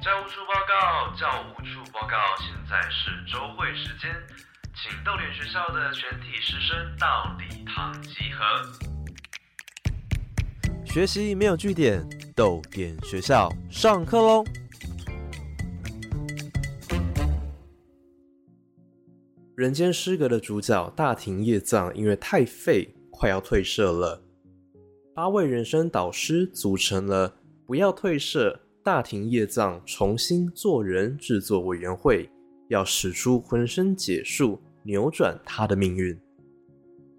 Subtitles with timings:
[0.00, 4.08] 教务处报告，教务处报告，现在是周会时间，
[4.76, 8.40] 请逗点学校的全体师生到礼堂集合。
[10.84, 14.44] 学习没有据点，逗点学校上课喽！
[19.56, 24.22] 人间失格的主角大庭叶藏因为太废，快要退社了。
[25.12, 27.34] 八位人生导师组成了
[27.66, 32.28] “不要退社，大庭叶藏重新做人”制作委员会，
[32.68, 36.18] 要使出浑身解数，扭转他的命运。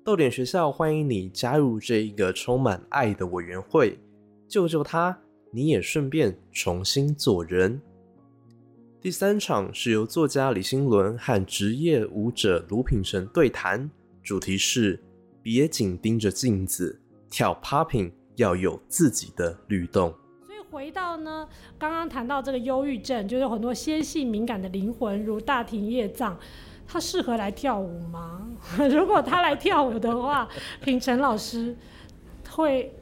[0.04, 4.00] 逗点学校欢迎你加入这一个充满爱的委员会，
[4.48, 5.16] 救救他，
[5.52, 7.80] 你也顺便重新做人。
[9.00, 13.90] 第三场是由作家李新伦和职业舞者卢品成对谈，
[14.24, 15.00] 主题是
[15.44, 17.00] “别紧盯着镜子，
[17.30, 20.14] 跳 popping 要有自己的律动”。
[20.72, 26.38] 回到呢，刚刚谈到这个忧郁症，就是很多纤细敏感的灵魂，如大庭叶藏，
[26.88, 28.48] 他适合来跳舞吗？
[28.90, 30.48] 如果他来跳舞的话，
[30.84, 31.76] 品成老师
[32.52, 32.94] 会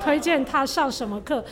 [0.00, 1.44] 推荐他上什么课？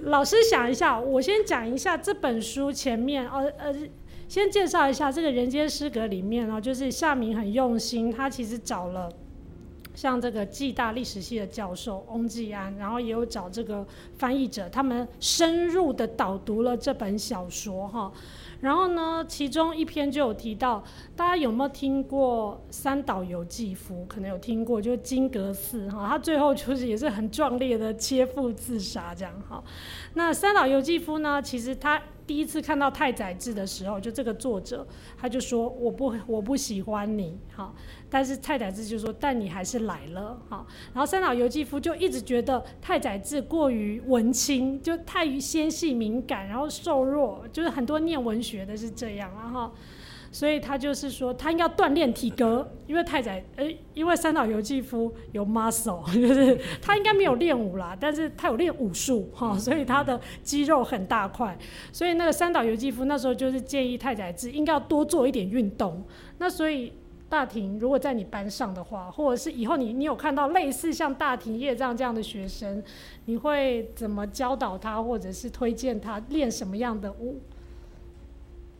[0.00, 3.74] 老师想一下，我先讲一下这本书前面，呃呃，
[4.28, 9.08] 先介绍一下这个人间失格里面哦，就是夏明很用心，他其实找了
[9.94, 18.12] 像这个暨大历史系的教授翁继安，然后也有找这个翻译者，他们深入的导读了这本小说哈。
[18.60, 20.82] 然后呢，其中一篇就有提到，
[21.14, 24.04] 大家有没有听过三岛由纪夫？
[24.08, 29.62] 可能有听过，就是金阁寺哈，他最后就是也是很壮烈的切腹自杀这样哈。
[30.14, 32.00] 那三岛由纪夫呢，其实他。
[32.26, 37.70] 第一次看到太宰治的时候，就这个作者他就说我不我不喜欢你，哈，
[38.08, 49.72] 但是太宰治就说但你还是来了，哈，然后三岛由纪夫就一直觉得太宰治过于文青，就太于纤细敏感，然后瘦弱，就是很多念文学的是这样，然后。
[50.34, 61.56] 所以他就是说，他应该锻炼体格，因为太宰，呃，因为三岛由纪夫有 muscle， 就是他应该没有练武啦，但是他有练武术哈，所以他的肌肉很大块。
[61.92, 66.02] 所以那个三岛由纪夫那时候就是建议太宰治应该要多做一点运动。
[66.38, 66.92] 那所以
[67.28, 72.82] 大庭如果在你班上的话，或者是以后你你有看到类似像大庭叶这样这样的学生，
[73.26, 77.40] 你会怎么教导他，或者是推荐他练什么样的武？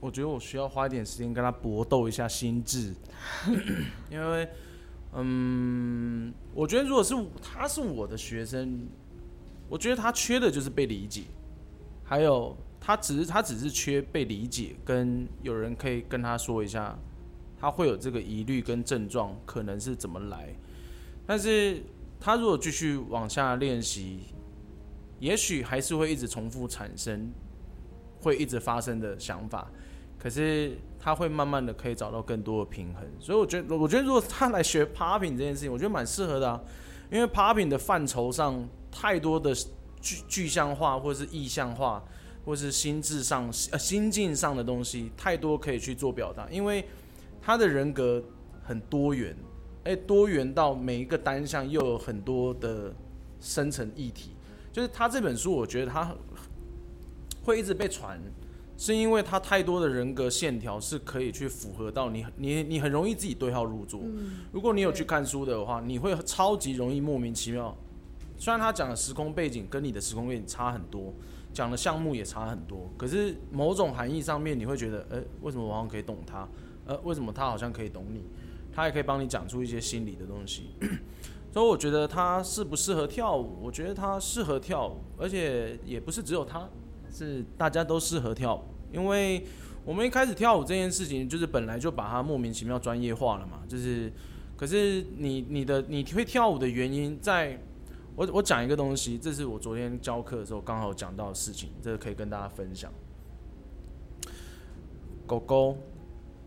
[0.04, 2.94] 我觉得我需要花一点时间跟他搏斗一下心智，
[4.12, 4.46] 因为，
[5.14, 8.86] 嗯，我觉得如果是他是我的学生，
[9.66, 11.22] 我觉得他缺的就是被理解，
[12.04, 16.94] 还有他只是他只是缺被理解，跟有人可以跟他说一下，
[17.58, 20.54] 他会有这个疑虑跟症状可能是怎么来，
[21.26, 21.82] 但是
[22.20, 24.20] 他如果继续往下练习，
[25.18, 27.32] 也许还是会一直重复产生，
[28.20, 29.66] 会一直发生的想法。
[30.24, 36.58] 可是他会慢慢的可以找到更多的平衡，所以我觉得，我觉得如果他来学 popping 这件事情，我觉得蛮适合的啊，
[37.12, 39.54] 因为 popping 的范畴上太多的
[40.00, 42.02] 具具象化，或是意象化，
[42.42, 46.82] 或是心智上呃心境上的东西，太多可以去做表达，因为
[47.42, 48.24] 他的人格
[48.62, 49.36] 很多元，
[49.84, 52.90] 哎，多元到每一个单项又有很多的
[53.40, 54.30] 深层议题，
[54.72, 56.16] 就是他这本书，我觉得他
[57.42, 58.18] 会一直被传。
[58.76, 64.00] 是因为他太多的人格线条是可以去符合到你，你你很容易自己对号入座。
[64.52, 67.76] 如果你有去看书的话，你会超级容易莫名其妙。
[68.36, 71.14] 虽然他讲的时空背景跟你的时空背景差很多，
[71.52, 76.48] 讲的项目也差很多，可是某种含义上面你会觉得，哎，为什么我好像可以懂他？
[76.86, 78.24] 呃，为什么他好像可以懂你？
[78.72, 80.70] 他也可以帮你讲出一些心理的东西。
[81.52, 83.60] 所以我觉得他适不适合跳舞？
[83.62, 86.68] 我觉得他适合跳舞，而且也不是只有他。
[87.14, 89.46] 是大家都适合跳舞，因为
[89.84, 93.62] 我们一开始跳舞这件事情，就是本来就把它莫名其妙专业化了嘛。
[93.68, 94.12] 就是，
[94.56, 97.58] 可是你你的你会跳舞的原因，在
[98.16, 102.92] 我我讲一个东西，这是我昨天教课的时候刚好讲到的事情，这个可以跟大家分享。
[105.26, 105.76] 狗狗、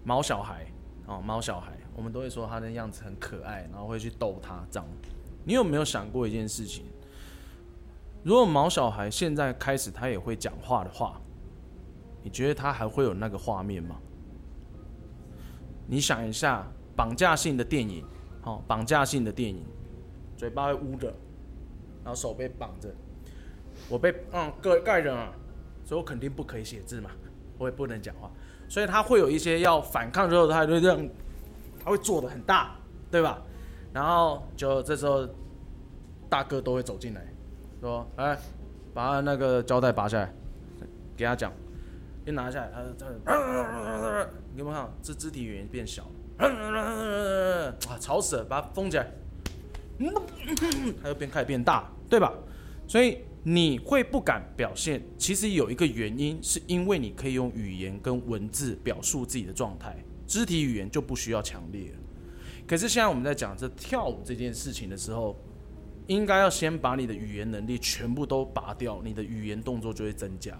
[0.04, 0.68] 猫小孩
[1.08, 4.88] 哦，猫小孩，我们都会说它的样子很可爱，然后会去逗它这样。
[5.46, 6.84] 你有没有想过一件事情？
[8.28, 11.18] 如果毛小孩现在开始他也会讲话的话，
[12.22, 13.96] 你觉得他还会有那个画面吗？
[15.88, 18.04] 你想一下，绑架性的电影，
[18.42, 19.64] 好，绑架性的电影，
[20.36, 21.08] 嘴巴会捂着，
[22.04, 22.94] 然后手被绑着，
[23.88, 25.32] 我被嗯盖盖着啊，
[25.86, 27.10] 所以我肯定不可以写字嘛，
[27.58, 28.30] 我也不能讲话，
[28.68, 31.10] 所以他会有一些要反抗之后，他就这样，
[31.80, 32.76] 他会做的很大，
[33.10, 33.42] 对吧？
[33.94, 35.26] 然后就这时候
[36.28, 37.26] 大哥都会走进来。
[37.80, 38.38] 说，哎，
[38.94, 40.34] 把他那个胶带拔下来，
[41.16, 41.52] 给他讲，
[42.26, 42.82] 一拿下来，他
[43.26, 46.10] 他，你有没有看到这肢体语言变小？
[46.38, 49.12] 啊，吵死了，把它封起来，
[51.02, 52.34] 他又变开始变大，对吧？
[52.88, 59.96] 所以你会不敢表现，其实有一个原因，是因为你可以用语言跟文字表述自己的状态，
[60.26, 61.98] 肢体语言就不需要强烈了。
[62.68, 65.40] 可是现在我们在讲这跳舞这件事情的时候，
[66.08, 70.58] 应该要先把你的语言能力全部都拔掉，你的语言动作就会增加。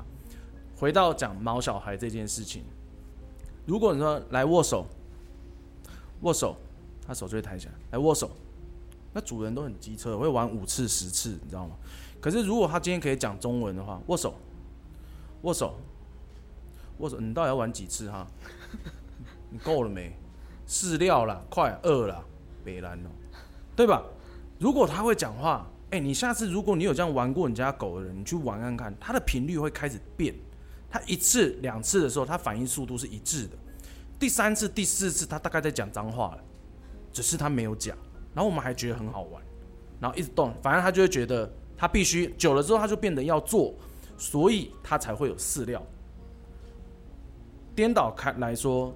[0.76, 2.64] 回到讲毛小孩这件事情，
[3.66, 4.86] 如果你说来握手，
[6.22, 6.56] 握手，
[7.06, 8.30] 他手就会抬起来，来握手。
[9.14, 11.76] 那主人都很机车，会玩五次十次，你知道吗？
[12.20, 14.36] 可是如果他今天可以讲中文的话，握手，
[15.44, 15.80] 握手，
[17.00, 18.28] 握手，你到底要玩几次哈？
[19.50, 20.14] 你够了没？
[20.68, 22.24] 饲料啦，快饿了，
[22.64, 23.10] 别拦了，
[23.76, 24.04] 对吧？
[24.60, 30.36] 如果他会讲话，哎、你下次如果你有这样玩过你家狗的人，你去玩看看，它的频率会开始变。
[30.90, 33.58] 它一次两次的时候，它反应速度是一致的。
[34.20, 36.44] 第三次、第四次，它大概在讲脏话了，
[37.12, 37.96] 只是它没有讲，
[38.34, 39.42] 然后我们还觉得很好玩，
[40.00, 43.74] 然后一直动，反正它就会觉得它必须久了之后，它就变得要做，
[44.18, 45.82] 所以它才会有饲料。
[47.76, 48.94] 颠倒开来说，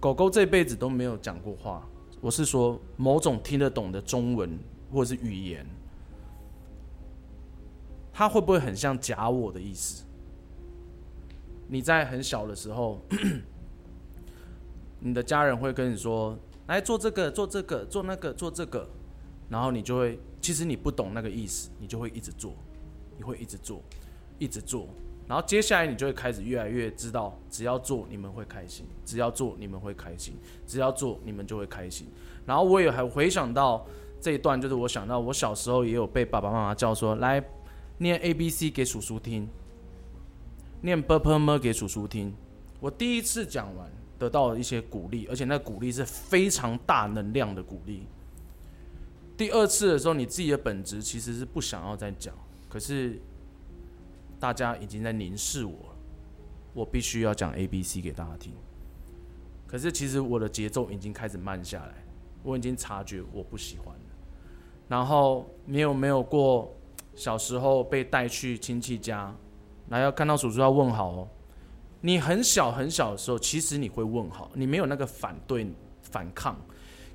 [0.00, 1.86] 狗狗这辈子都没有讲过话，
[2.24, 4.58] 我是说某种听得懂的中文
[4.90, 5.66] 或者是语言，
[8.14, 10.06] 它会不会很像假我的意思？
[11.68, 12.98] 你在很小的时候，
[15.00, 16.34] 你的家人会跟你说
[16.66, 18.88] ：“来做这个，做这个，做那个，做这个。”
[19.50, 22.54] 然后你就会，其实你不懂那个意思，你就会一直做，
[23.18, 23.82] 你会一直做，
[24.38, 24.88] 一直做。
[25.26, 30.34] 然后接下来你就会开始越来越知道，只要做你们会开心，只要做你们会开心，
[30.66, 32.06] 只要做你们就会开心。
[32.44, 33.86] 然后我也还回想到
[34.20, 37.42] 这一段，就是我想到我小时候也有被爸爸妈妈叫说来
[37.98, 39.48] 念 A B C 给叔叔听，
[40.82, 42.34] 念 b p m 给叔叔听。
[42.80, 48.06] 我第一次讲完，得到了一些鼓励，而且那鼓励是非常大能量的鼓励。
[49.38, 52.34] 第二次的时候，你自己的本质其实是不想要再讲，
[52.68, 53.18] 可是
[54.38, 55.94] 大家已经在凝视我，
[56.72, 58.52] 我必须要讲 A B C 给大家听。
[59.66, 61.94] 可是其实我的节奏已经开始慢下来，
[62.42, 64.00] 我已经察觉我不喜欢了。
[64.86, 66.72] 然后你有没有过
[67.14, 69.34] 小时候被带去亲戚家，
[69.88, 71.28] 然后要看到叔叔要问好哦？
[72.00, 75.66] 你很小很小的时候，其实你会问好，你没有那个反对
[76.02, 76.54] 反抗。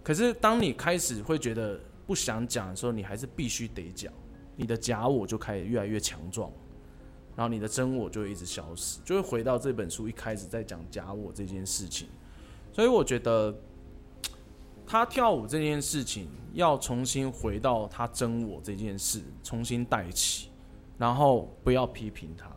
[0.01, 4.11] 可是当你开始会觉得不想讲的时候，你还是必须得讲，
[4.55, 6.51] 你的假我就开始越来越强壮，
[7.39, 12.09] 然后你的真我就会一直消失，就会回到这本书一开始在讲假我这件事情。
[12.73, 13.55] 所以我觉得
[14.85, 20.49] 他跳舞这件事情要重新回到他真我这件事，重新带起，
[20.97, 22.51] 然后不要批评他，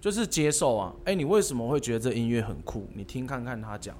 [0.00, 0.92] 就是接受啊。
[1.04, 2.88] 哎，你为什么会觉得这音乐很酷？
[2.94, 3.96] 你听看看他讲，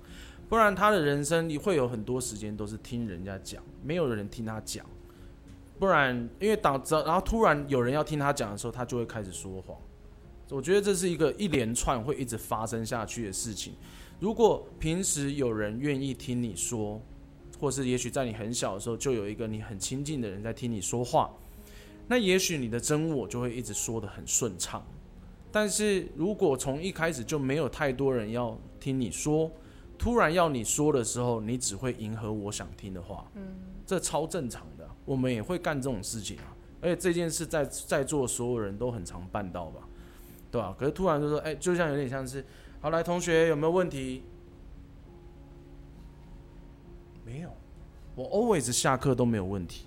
[0.48, 4.84] 不然他的人生你会有很多时间都是听人家讲，没有人听他讲。
[5.78, 9.78] 不然，因为导致然后突然有人要听他讲的时候，他就会开始说谎。
[10.50, 13.74] 我觉得这是一个一连串会一直发生下去的事情。
[14.18, 17.00] 如果平时有人愿意听你说，
[17.60, 21.30] 或是也许在你很小的时候就有一个你很亲近的人在听你说话，
[22.06, 24.84] 那也许你的真我就会一直说得很顺畅。
[25.50, 29.50] 但是如果从一开始就没有太多人要听你说，
[29.96, 33.42] 突然要你说的时候，你只会迎合我想听的话，嗯，
[33.86, 36.54] 这超正常的，我们也会干这种事情啊。
[36.80, 39.87] 而且这件事在在座所有人都很常办到吧，
[40.50, 42.44] 对吧、可是突然就说，哎、就像有点像是，
[42.80, 44.22] 好来同学有没有问题？
[47.24, 47.50] 没有，
[48.14, 49.86] 我 always 下课都没有问题，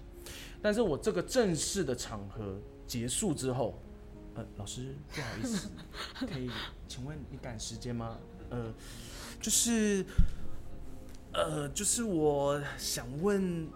[0.62, 3.82] 但是我这个正式的场合结束之后，
[4.36, 5.70] 呃，老师不好意思，
[6.27, 6.50] 可以
[6.88, 8.20] 请问你赶时间吗？
[8.51, 8.72] 呃，
[9.41, 10.06] 就是，
[11.34, 13.68] 呃，就是我想问，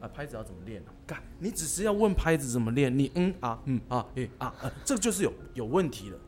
[0.00, 0.92] 啊，拍子要怎么练啊？
[1.12, 6.18] 干，你只是要问拍子怎么练，你嗯啊嗯啊诶啊呃，这就是有有问题了。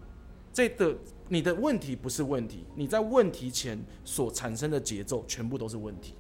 [0.53, 0.97] 这个
[1.29, 6.15] 你的问题不是问题，你在问题前所产生的节奏全部都是问题。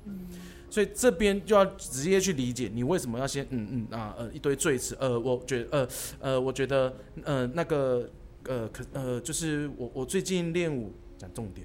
[0.70, 6.92] 所以这边就要直接去理解你为什么要先嗯嗯啊呃一堆赘词，呃，我觉得呃呃，我觉得
[7.22, 8.10] 呃那个
[8.48, 11.64] 呃可呃就是我我最近练舞讲重点，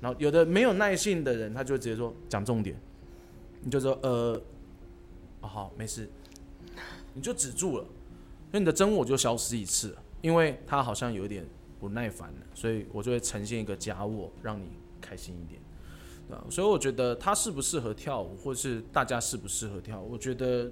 [0.00, 2.74] 然后有的没有耐性的人，他就会直接说讲重点，
[3.60, 4.40] 你就说呃
[5.42, 6.08] 哦好没事，
[7.18, 7.84] 你就止住了，
[8.52, 11.44] 那你的真我就消失一次，因为他好像有点
[11.80, 14.68] 不耐烦了，所以我就会呈现一个假我，让你
[15.00, 15.60] 开心一点。
[16.28, 20.70] 对吧所以我觉得他适不适合跳舞，或是大家适不适合跳舞，我觉得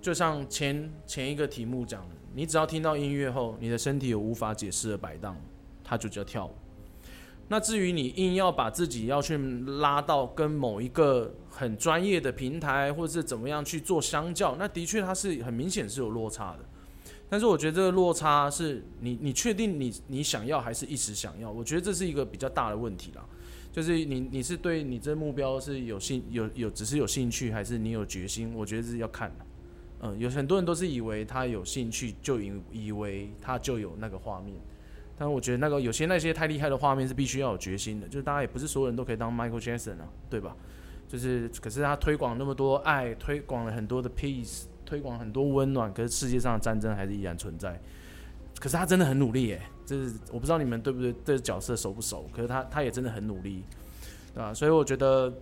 [0.00, 5.36] 就像前前一个题目讲的，你只要听到音乐后，你的身体有无法解释的摆荡，
[5.82, 6.52] 它就叫跳舞。
[7.48, 9.36] 那至于你硬要把自己要去
[9.78, 16.64] 拉到跟某一个很专业的平台，或者是怎么样去做相较，那的确它是很明显是有落差的。
[17.28, 21.50] 但是我觉得这个落差是你你确定你你想要还是一时想要？
[21.50, 23.24] 我觉得这是一个比较大的问题啦。
[23.72, 28.54] 就是你你是对你这目标是有兴有有只是有兴趣，还是你有决心？
[28.54, 29.46] 我觉得是要看的。
[30.02, 34.56] 嗯，有很多人都是以为他有兴趣就以以为他就有那个画面。
[35.18, 40.54] 但我觉得那个有些那些太厉害的画面是必须要有决心的，就是大家也不是所有人都可以当 Michael Jackson 啊，对吧？
[41.08, 47.80] 就是可是他推广那么多爱，推广了很多的 peace，推广很多温暖，可是世界上的战争还是依然存在。
[48.58, 53.62] 可是他真的很努力耶，就是我不知道你们对不对这个角色熟不熟，可是他他也真的很努力，
[54.34, 54.52] 对吧？
[54.52, 55.32] 所以我觉得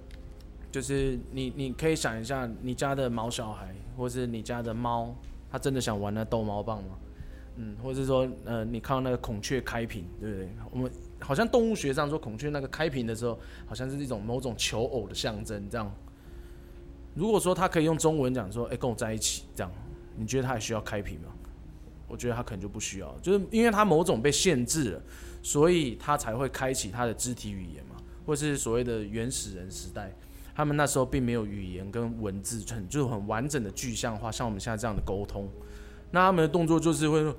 [0.70, 5.14] 就是你你可以想一下，你家的毛小孩，或是你家的猫，
[5.50, 6.90] 他真的想玩那逗猫棒吗？
[7.56, 10.48] 嗯，或者是说，呃，你看到那个孔雀开屏，对不对？
[10.72, 15.68] 我们好像动物学上说，孔雀那个开屏的时候，好像是一种某种求偶的象征。
[15.70, 15.94] 这样，
[17.14, 19.70] 如果说他可以用中文讲说，哎，跟我在一起，这样，
[20.16, 21.28] 你觉得他还需要开屏吗？
[22.08, 25.02] 我觉得他可能就不需要，就是因为他某种被限制了，
[25.42, 27.96] 所以他才会开启他的肢体语言嘛，
[28.26, 30.12] 或是所谓的原始人时代，
[30.54, 35.48] 他们那时候并没有语言跟文字，很就是很完整的具象化，像我们现在这样的沟通。
[36.14, 37.36] 那他们的动作就是会说，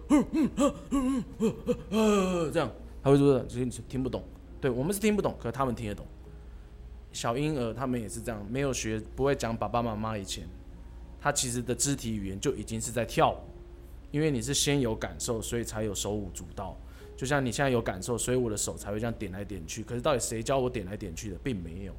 [2.52, 2.70] 这样，
[3.02, 4.22] 他会说，其实听不懂。
[4.60, 6.06] 对我们是听不懂，可他们听得懂。
[7.14, 10.46] 小婴儿他们也是这样，没有学不会讲爸爸妈妈以前，
[11.22, 13.38] 他其实的肢体语言就已经是在跳舞，
[14.12, 16.76] 因为你是先有感受，所以才有手舞足蹈。
[17.16, 19.86] 就像你现在有感受，所以我的手才会这样点来点去。
[19.86, 21.94] 可是到底谁教我点来点去的，并没有，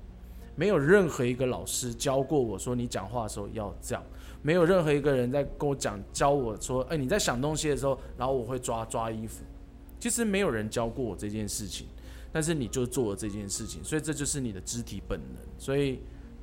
[0.56, 4.02] 没有任何一个老师教过我说你讲话的时候要这样。
[4.42, 9.44] 没有任何一个人在跟我讲教我说，哎，你在想东西的时候，然后我会抓抓衣服。
[9.98, 11.88] 其实没有人教过我这件事情，
[12.32, 15.42] 但是你就做了这件事情，所以这就是你的肢体本能。
[15.58, 15.98] 所以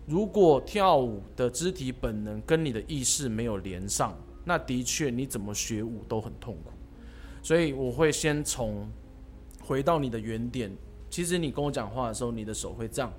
[0.06, 6.72] 如果跳舞的肢体本能跟你的意识没有连上，那的确你怎么学舞都很痛苦。
[7.42, 8.86] 所以我会先从
[9.62, 10.76] 回到你的原点。
[11.10, 13.14] 其实你跟我讲话的时候，你的手会这样，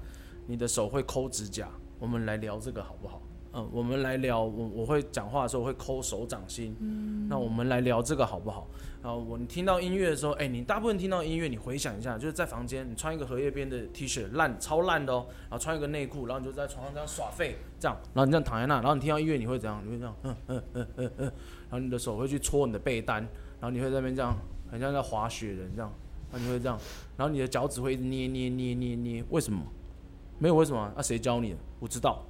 [0.47, 1.69] 你的手会抠指甲。
[1.99, 3.23] 我们来聊这个好不好？
[3.57, 6.75] 嗯，我们来聊，我我会讲话的时候会抠手掌心。
[6.81, 8.67] 嗯，那我们来聊这个好不好？
[9.01, 19.81] 然后我你听到音乐的时候，哎，你大部分听到音乐，你回想一下，就是在房间，你穿一个荷叶边的 T 恤，烂超烂的哦，然后穿一个内裤，然后你就在床上这样耍废，这样，然后你这样躺在那，然后你听到音乐，你会怎样？
[19.87, 21.25] 你会这样，嗯嗯嗯嗯嗯，
[21.71, 23.23] 然后你的手会去搓你的被单，
[23.61, 24.37] 然后你会在那边这样，
[24.69, 25.93] 很像在滑雪人这样，
[26.33, 26.77] 然后你会这样，
[27.17, 29.63] 然后你的脚趾会一直捏捏捏捏捏，为什么？
[30.39, 30.93] 没有为什么？
[30.97, 31.59] 那谁教你的？
[31.81, 32.25] 我知道。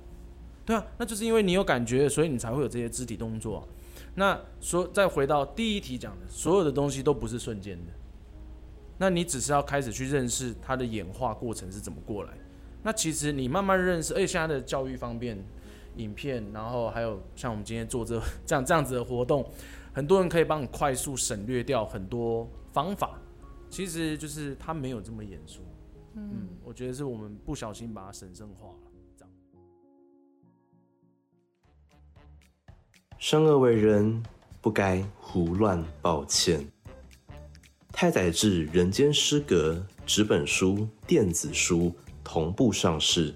[0.65, 3.67] 对啊，那就是因为你有感觉，所以你才会有这些肢体动作。
[4.15, 7.93] 那说再回到第一题讲的，所有的东西都不是瞬间的。
[8.97, 12.33] 那你只是要开始去认识它的演化过程是怎么过来。
[12.83, 15.37] 那其实你慢慢认识，而且现在的教育方便，
[15.97, 19.45] 影片，然后还有像我们今天做这 这样这样子的活动，
[19.93, 23.19] 很多人可以帮你快速省略掉很多方法。
[23.69, 25.61] 其实就是它没有这么严肃。
[26.63, 28.77] 我觉得是我们不小心把它神圣化了。
[33.19, 34.23] 生而为人，
[34.61, 36.63] 不该胡乱抱歉。
[37.89, 43.35] 太宰治《人间失格》纸本书、电子书同步上市，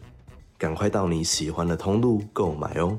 [0.58, 2.98] 赶快到你喜欢的通路购买哦。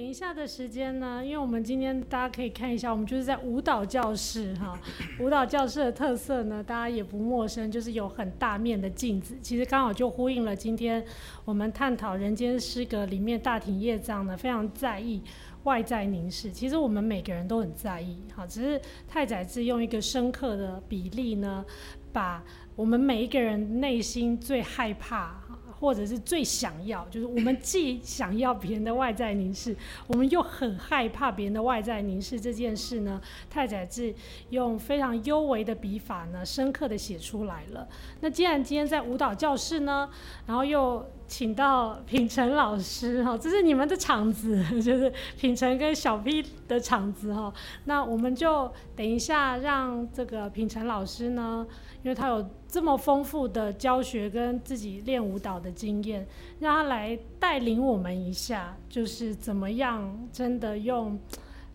[0.00, 1.22] 等一下的时间呢？
[1.22, 4.80] 因为我们今天大家可以看一下，我们就是在舞蹈教室哈。
[5.20, 9.36] 舞蹈教室的特色呢，大家也不陌生，就是有很大面的镜子。
[9.42, 11.04] 其实刚好就呼应了今天
[11.44, 15.22] 我们探讨《人间失格》里面大庭业障呢，非常在意
[15.64, 16.50] 外在凝视。
[16.50, 21.62] 其实我们每个人都很在意，哈，只是太宰治用一个深刻的比例呢，
[22.10, 22.42] 把
[22.74, 25.49] 我们每一个人内心最害怕。
[25.80, 29.74] 或者是最想要，就是我们既想要别人的外在凝视，
[30.06, 33.20] 我们又很害怕别人的外在凝视这件事呢？
[33.48, 34.14] 太宰治
[34.50, 37.88] 用非常优微的笔法呢，深刻的写出来了。
[38.20, 40.08] 那既然今天在舞蹈教室呢，
[40.46, 47.54] 然后又请到品成老师哈，这是你们的场子，就是品成跟小 P 的场子哈。
[47.84, 51.64] 那我们就等一下让这个品成老师呢。
[52.02, 56.26] 因为他有这么丰富的教学跟自己练舞蹈的经验，
[56.58, 61.16] 让他来带领我们一下，就是怎么样真的用，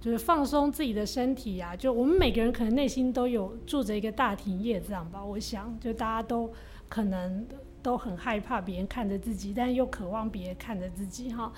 [0.01, 1.75] 就是放松自己的身体啊。
[1.75, 6.51] 就我们每个人可能内心都有住着一个大庭业这样吧，我想就大家都
[6.89, 7.47] 可能
[7.85, 11.53] 都很害怕别人看着自己，但又渴望别人看着自己哈。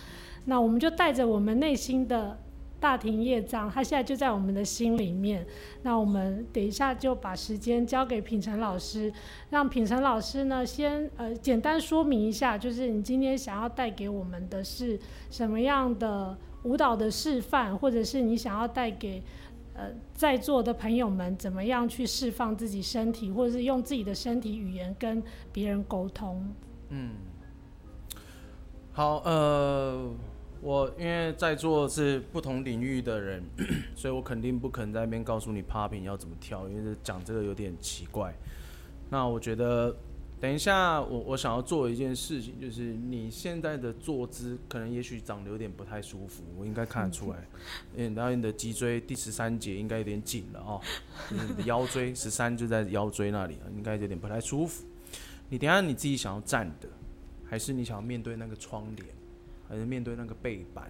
[0.46, 2.38] 那我们就带着我们内心的。
[2.80, 5.44] 大庭业障，它现在就在我们的心里面。
[5.82, 9.12] 那我们等一下就把时间交给品成老师，
[9.50, 15.00] 让品成老师呢先呃简单说明一下，就是你今天想要带给我们的是
[15.32, 19.24] 什么样的舞蹈的示范，或者是你想要带给
[19.78, 26.54] 呃在座的朋友们怎么样去释放自己身体，或者是用自己的身体语言跟别人沟通。
[26.90, 27.12] 嗯，
[28.92, 30.12] 好，呃。
[30.60, 33.44] 我因为在座是不同领域的人，
[33.96, 38.34] 所以我肯定不可能在那边告诉你 popping 要怎么跳，因为讲这个有点奇怪。
[39.08, 39.96] 那我觉得，
[40.40, 47.48] 等一下我我想要做一件事情，就是你现在的坐姿可能也许长得有点不太舒服，我应该看得出来。
[47.96, 50.82] 嗯，然后你的脊椎第十三节应该有点紧了哦，
[51.30, 54.86] 你的腰椎十三就在腰椎那里，应该有点不太舒服。
[55.50, 56.88] 你等下你自己想要站的，
[57.46, 59.08] 还是你想要面对那个窗帘？
[59.70, 60.90] 还是面对那个背板，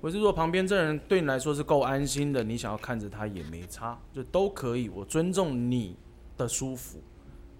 [0.00, 4.88] 我是说旁边这人对你来说是够安心的，你想要看着他也没差，就都可以。
[4.88, 5.94] 我尊重你
[6.38, 7.02] 的舒服，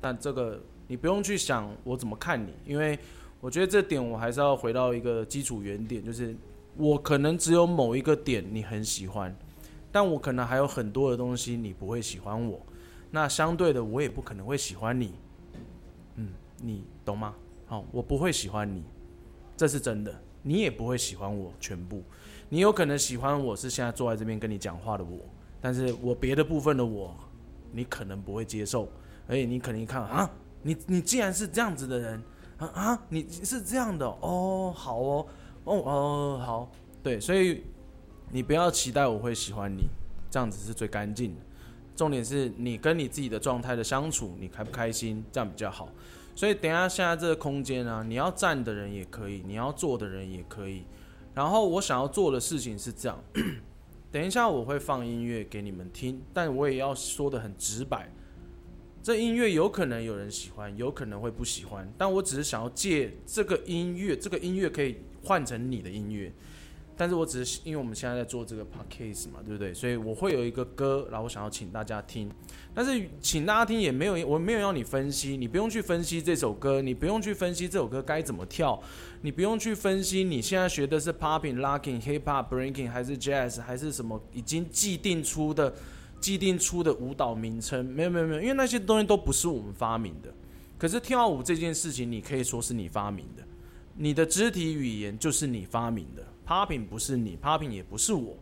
[0.00, 0.58] 但这个
[0.88, 2.98] 你不用去想我怎么看你，因为
[3.40, 6.34] 我觉得这点我还是要回到一个基础原点，就是
[6.76, 9.32] 我可能只有某一个点你很喜欢，
[9.92, 12.60] 但我可能还有很多的东西你不会喜欢我，
[13.10, 15.14] 那相对的我也不可能会喜欢你，
[16.16, 16.30] 嗯，
[16.60, 17.34] 你懂吗？
[17.66, 18.82] 好，我不会喜欢你，
[19.56, 20.12] 这是真的。
[20.40, 22.02] 你也不会喜欢我全部，
[22.48, 25.18] 你有可能喜欢我是现在坐在这边跟你讲话的我，
[25.60, 27.14] 但是我别的部分的我，
[27.72, 28.88] 你可能不会接受，
[29.26, 30.30] 而且你可能一看啊，
[30.68, 32.22] 你你既然是这样子的人
[32.58, 35.26] 啊啊，你是这样的哦，好哦，
[35.64, 36.70] 哦哦好，
[37.02, 37.62] 对，所以
[38.30, 39.88] 你不要期待我会喜欢你，
[40.30, 41.40] 这样子是最干净的，
[41.96, 45.88] 重点是你跟你自己的状态的相处，你开不开心，这样比较好。
[46.34, 50.84] 所以等一下现在这个空间呢，你要站的人也可以，你要坐的人也可以。
[51.34, 53.18] 然后我想要做的事情是这样，
[54.12, 58.10] 等一下我会放音乐给你们听，但我也要说的很直白，
[59.08, 66.30] 这音乐有可能有人喜欢，有可能会不喜欢，但我只是想要借这个音乐，这个音乐可以换成你的音乐。
[66.94, 69.72] 但是我只是因为我们现在在做这个 podcast 嘛，对不对？
[69.72, 72.30] 所以我会有一个歌，然后我想要请大家听。
[72.74, 78.78] 但是请大家听也没有，我没有要你分析，你不用去分析这首歌，你不用去分析这首歌该怎么跳，
[79.22, 85.74] 你不用去分析你现在学的是 popping、locking、hip hop、breaking 还是 jazz 还是什么已经既定出的、
[86.20, 90.32] 既定出的舞蹈名称，没有没有没有，因为那些东西都不是我们发明的。
[90.76, 93.42] 可是跳舞这件事情，你可以说是你发明的，
[93.96, 96.24] 你的肢体语言就是你发明的。
[96.46, 98.36] Popping 不是你，Popping 也不是我，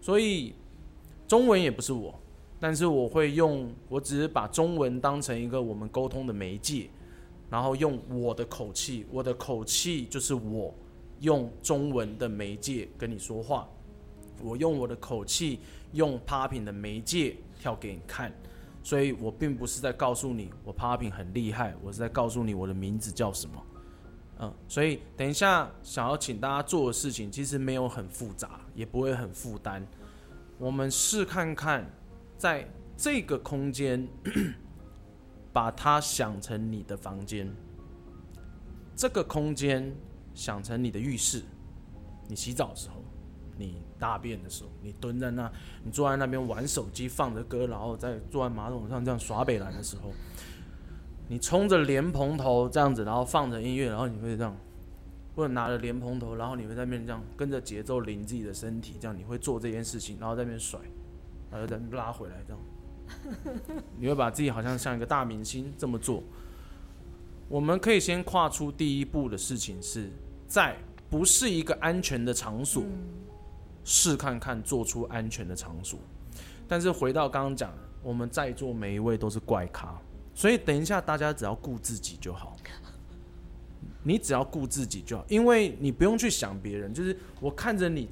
[0.00, 0.54] 所以
[1.28, 2.18] 中文也不是我，
[2.58, 6.88] 但是我会用，我只是把中文当成一个我们沟通的媒介，
[7.50, 10.74] 然后用我的口气，我的口气就是我
[11.20, 13.68] 用中文的媒介跟你说话，
[14.40, 15.60] 我用我的口气
[15.92, 18.32] 用 Popping 的媒介跳给你看，
[18.82, 23.66] 所以我并不是在告诉你我 Popping 很厉害，我是在告诉你我的名字叫什么。
[24.40, 29.86] 嗯，所以等一下想要请大家做的事情，其实没有很复杂，也不会很负担。
[30.58, 31.88] 我们试看看，
[32.36, 34.08] 在这个空间，
[35.52, 37.48] 把它想成你的房间，
[38.96, 39.94] 这个空间
[40.34, 41.42] 想成你的浴室。
[42.26, 43.04] 你洗澡的时候，
[43.56, 45.48] 你大便的时候，你蹲在那，
[45.84, 50.10] 你坐在那边玩手机，放着歌，然后在坐在马桶上这样耍北兰的时候。
[51.28, 54.54] 你冲着莲蓬头这样子，然后放着音乐，然后你会这样，
[55.36, 60.80] 或者拿着莲蓬头，然后你会在那边这样跟着节奏淋自己的身体，这样你会做这件事情，然后在那边甩，
[61.50, 62.60] 然后再拉回来这样，
[63.98, 66.22] 你会把自己好像像一个大明星这么做。
[67.48, 70.10] 我们可以先跨出第一步的事情是
[70.46, 70.76] 在
[71.08, 72.82] 不是一个安全的场所
[73.84, 75.98] 试看看做出安全的场所，
[76.68, 80.00] 但是回到刚刚讲，我们在座每一位都是怪咖。
[80.34, 82.56] 所以等一下，大家只要顾自己就好。
[84.02, 86.92] 你只要顾自己就好，因为你不用去想别人。
[86.92, 88.08] 就是我看着你，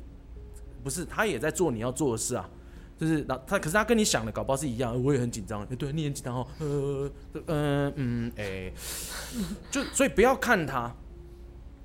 [0.85, 2.49] 不是他也在做你要做的事啊。
[2.99, 5.03] 就是那他，可是他跟你想的搞不好是一样。
[5.03, 6.47] 我也很紧张，对，你很紧张哦。
[6.59, 7.11] 呃，
[7.47, 8.71] 嗯嗯，哎，
[9.71, 10.95] 就所以不要看他，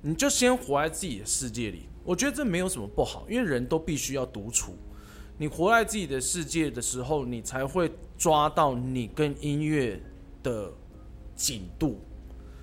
[0.02, 1.88] 你就先活在自己的世界里。
[2.06, 4.74] 我觉得这没有什么不好，因为人都必须要独处。
[5.36, 10.00] 你活在自己的世界的时候，你才会抓到你跟音乐。
[10.46, 10.72] 的
[11.34, 11.98] 紧度，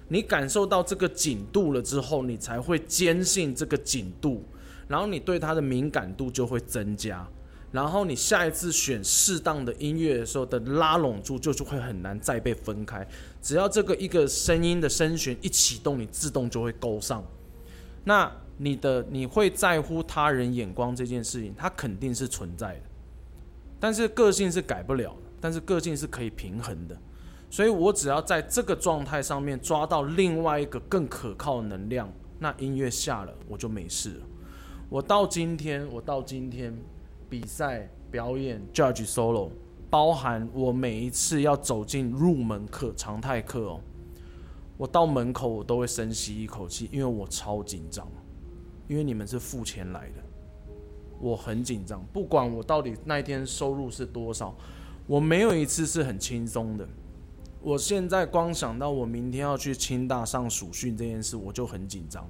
[0.07, 4.41] 你感受到这个紧度了之后，你才会坚信这个紧度，
[4.87, 7.27] 然后你对它的敏感度就会增加。
[7.73, 13.05] 然后你下一次选适当的音乐的时候的拉拢住，就是会很难再被分开。
[13.41, 17.21] 只要这个一个声音的声弦一启动，你自动就会勾上。
[18.05, 22.81] 那你的你会在乎他人眼光这件事情，它肯定是存在的，
[23.79, 26.97] 但是个性是改不了的，但是个性是可以平衡的。
[27.49, 34.25] 所以我只要在这个状态上面抓到另外一个更可靠能量，那音乐下了我就没事了。
[34.89, 36.75] 我到今天，我到今天。
[37.29, 39.49] 比赛表演 judge solo，
[39.89, 43.81] 包含我每一次要走进入门课常态课哦，
[44.77, 48.07] 我到门口我都会深吸一口气，因为我超紧张，
[48.87, 50.23] 因为你们是付钱来的，
[51.19, 54.55] 我很紧张，不管我到底那一天收入是多少，
[55.07, 56.87] 我没有一次是很轻松的。
[57.61, 62.29] 我现在光想到我明天要去清大上暑训这件事，我就很紧张。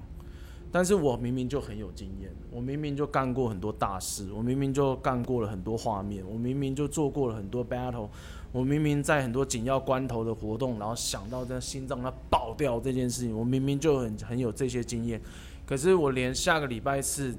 [0.71, 8.09] 但是我明明就很有经验，我明明就干过很多大事，我明明就干过了很多画面，我明明就做过了很多 battle，
[8.51, 15.21] 我明明在很多紧要关头的活动，然后想到这心脏它爆掉这件事情，我明明就很很有这些经验，
[15.65, 17.33] 可是我连下个礼拜四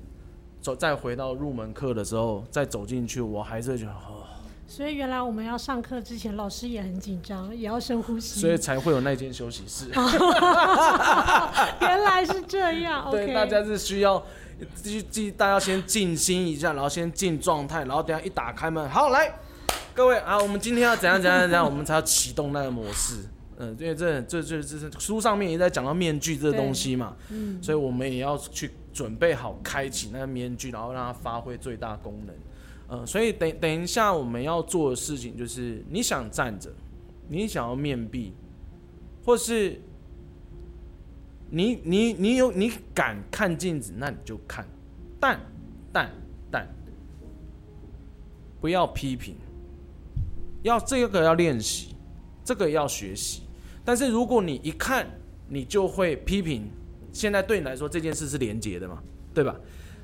[0.61, 3.93] 走再回到入门课的时候再走进去，我还是觉得。
[4.67, 9.91] 所以原来我们要上课之前，老师也很紧张，也要深呼吸，所以才会有那间休息室。
[11.81, 14.25] 原来是这样， 对，大家是需要
[14.75, 19.39] 继继，大家先静心一下，然后先进状态，然后等下一打开门，好来，
[19.95, 23.17] 各位啊，我们今天要怎样怎样怎样，我们才要启动那个模式。
[23.59, 32.35] 嗯，因为这这这这是书上面也在讲到面具这个东西嘛，嗯，所以我们也要去准备好开启那个面具，然后让它发挥最大功能。
[32.89, 36.71] 嗯，所以等等一下我们要做的事情就是，你想站着，
[37.29, 38.33] 你想要面壁，
[39.25, 39.81] 或是
[41.49, 44.67] 你你你有你敢看镜子，那你就看，
[45.19, 45.41] 但
[45.93, 46.11] 但
[46.51, 46.69] 但
[48.61, 49.37] 不要批评，
[50.63, 51.95] 要这个要练习，
[52.45, 53.43] 这个要学习。
[53.85, 55.07] 但是如果你一看，
[55.49, 56.71] 你就会批评，
[57.13, 59.03] 现在对你来说这件事是连结的嘛，
[59.33, 59.55] 对吧？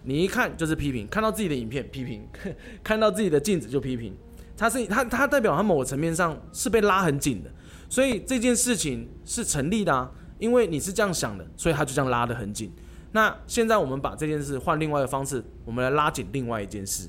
[0.02, 2.26] 你一看就是批评，看到自己的影片批评，
[2.82, 4.14] 看到自己的镜子就批评，
[4.56, 7.50] 他是他他代表他某个层面上是被拉很紧的，
[7.88, 12.72] 所以这件事情是成立的啊，因为你是这样想的，所以他就这样拉得很紧。
[13.12, 17.08] 那现在我们把这件事换另外一个方式，我们来拉紧另外一件事。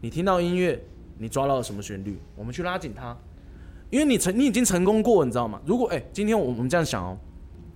[0.00, 0.80] 你听到音乐，
[1.16, 2.18] 你抓到了什么旋律？
[2.36, 3.16] 我们去拉紧它，
[3.90, 5.60] 因为你成你已经成功过，你知道吗？
[5.64, 7.18] 如果哎，今天我们这样想哦，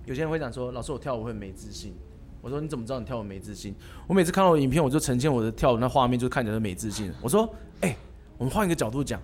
[0.05, 1.93] 有些人会讲说，老师我跳舞会没自信。
[2.41, 3.73] 我说你怎么知道你跳舞没自信？
[4.05, 7.09] 我每次看到我影片，我就呈现我的跳舞那画面，就看起来没自信。
[7.21, 7.49] 我说，
[7.81, 7.95] 哎，
[8.37, 9.21] 我们换一个角度讲，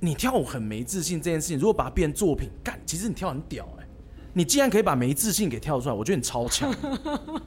[0.00, 3.86] 你跳舞很没自信这件事情，如果把它变作品，干，其实你跳很屌哎！
[4.32, 6.74] 你既然可以把没自信给跳出来，我觉得你超强。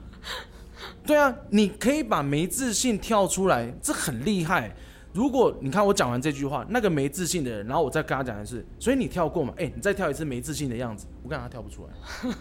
[1.06, 4.74] 对啊，你可以把没自信跳出来，这很厉害。
[5.14, 9.54] 如果你看我讲完这句话，那个没自信的人，然后我再跟他讲的是，所以你跳过嘛？
[9.58, 12.32] 哎，你再跳一次没自信的样子，我看他跳不出来。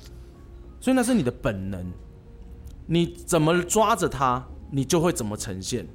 [0.80, 1.92] 所以那是你的本能。
[2.86, 5.86] 你怎么抓着他，你就会怎么呈现。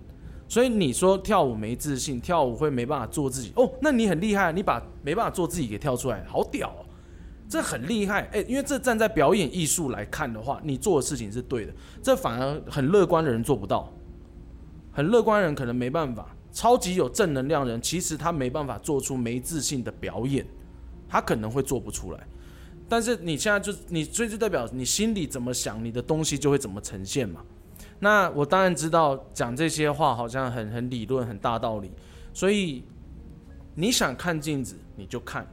[0.48, 6.86] 所以你说跳舞没自信，跳舞会没办法做自己哦，那你很厉害，你把没办法做自己给跳出来，好屌哦，
[7.50, 13.94] 这很厉害哎，因为这站在表演艺术来看的话，你做的事情是对的，这反而很乐观的人做不到，
[14.98, 20.44] 很乐观人可能没办法，超级有正能量人其实他没办法做出没自信的表演，
[21.08, 22.28] 他可能会做不出来。
[22.90, 27.44] 但是你现在就你，所以就代表你心里怎么想，你的东西就会怎么呈现嘛。
[28.00, 31.92] 那我当然知道讲这些话好像很很理论、很大道理。
[32.34, 32.84] 所以
[33.76, 35.46] 你想看镜子你就看，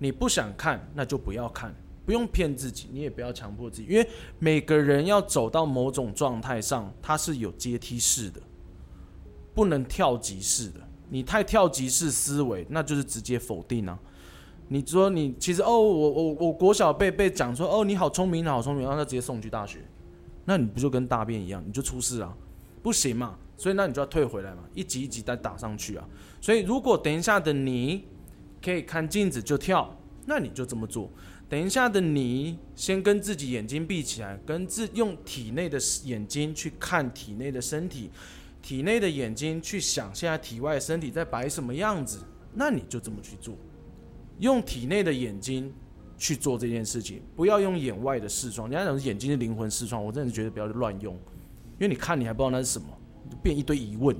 [0.00, 1.72] 你不想看那就不要看，
[2.04, 4.08] 不用骗自己，你也不要强迫自己，因为
[4.40, 8.40] 每个人要走到某种状态上，它是有阶梯式的，
[9.58, 10.78] 不能跳级式的。
[11.08, 13.98] 你太跳级式思维，那就是直接否定啊。
[14.68, 19.80] 你说你其实哦，我我我国小被被讲说哦，你好聪明，好聪明，然后他直接送去大学，
[20.44, 22.32] 那你不就跟大便一样，你就出事啊，
[22.84, 26.06] 不行嘛，所以那你就要退回来嘛，一级一级再打上去啊。
[26.40, 28.04] 所以如果等一下的你
[28.62, 29.92] 可以看镜子就跳，
[30.26, 31.10] 那你就这么做。
[31.48, 38.10] 等一下的你先跟自己眼睛闭起来，跟自用体内的眼睛去看体内的身体，
[38.68, 42.18] 体内的眼睛去想现在体外身体在摆什么样子，
[42.52, 43.56] 那你就这么去做。
[44.40, 45.72] 用体内的眼睛
[46.18, 48.68] 去做这件事情，不要用眼外的视窗。
[48.68, 52.88] 人家讲眼睛是灵魂视窗，我真的觉得不要乱用，因为你看你还不知道那是什么，
[53.42, 54.14] 变一堆疑问。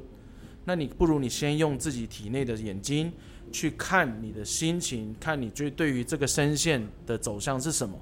[0.64, 3.12] 那你不如你先用自己体内的眼睛
[3.52, 7.94] 去看你的心情，看你最对于这个声线的走向是什么。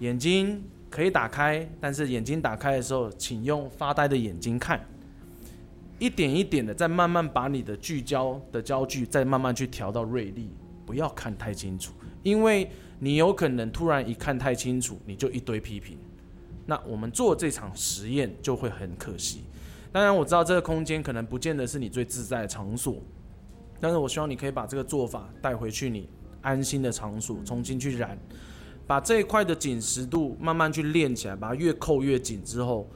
[0.00, 4.84] 眼睛可以打开，但是眼睛打开的时候，请用发呆的眼睛看。
[5.98, 10.50] 一点一点的再慢慢把你的聚焦的焦距再慢慢去调到锐利，
[10.84, 15.98] 不要看太清楚，因为你有可能突然一看太清楚，你就一堆批评。
[16.66, 19.44] 那我们做这场实验就会很可惜。
[19.92, 22.96] 当然我知道这个空间可能不见得是你最自在的场所，
[23.80, 26.08] 但是我希望你可以把这个做法带回去你
[26.42, 28.18] 安心的场所，重新去染，
[28.86, 32.90] 把这一块的紧实度慢慢去练起来，把它越扣越紧之后，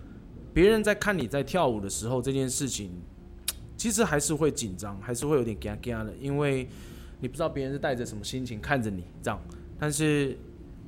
[0.58, 2.90] 别人在看你在跳舞的时候，这件事情
[3.76, 6.68] 其实还是会紧张，还是会有点尴尬的，因为
[7.20, 9.40] 你不知道别人是带着什么心情看着你这样，
[9.78, 10.36] 但是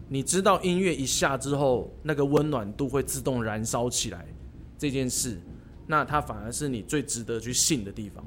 [0.08, 4.26] 你知道音乐一下之后，那个温暖度会自动燃烧起来，
[4.76, 5.38] 这件事。
[5.86, 8.26] 那它反而是你最值得去信的地方。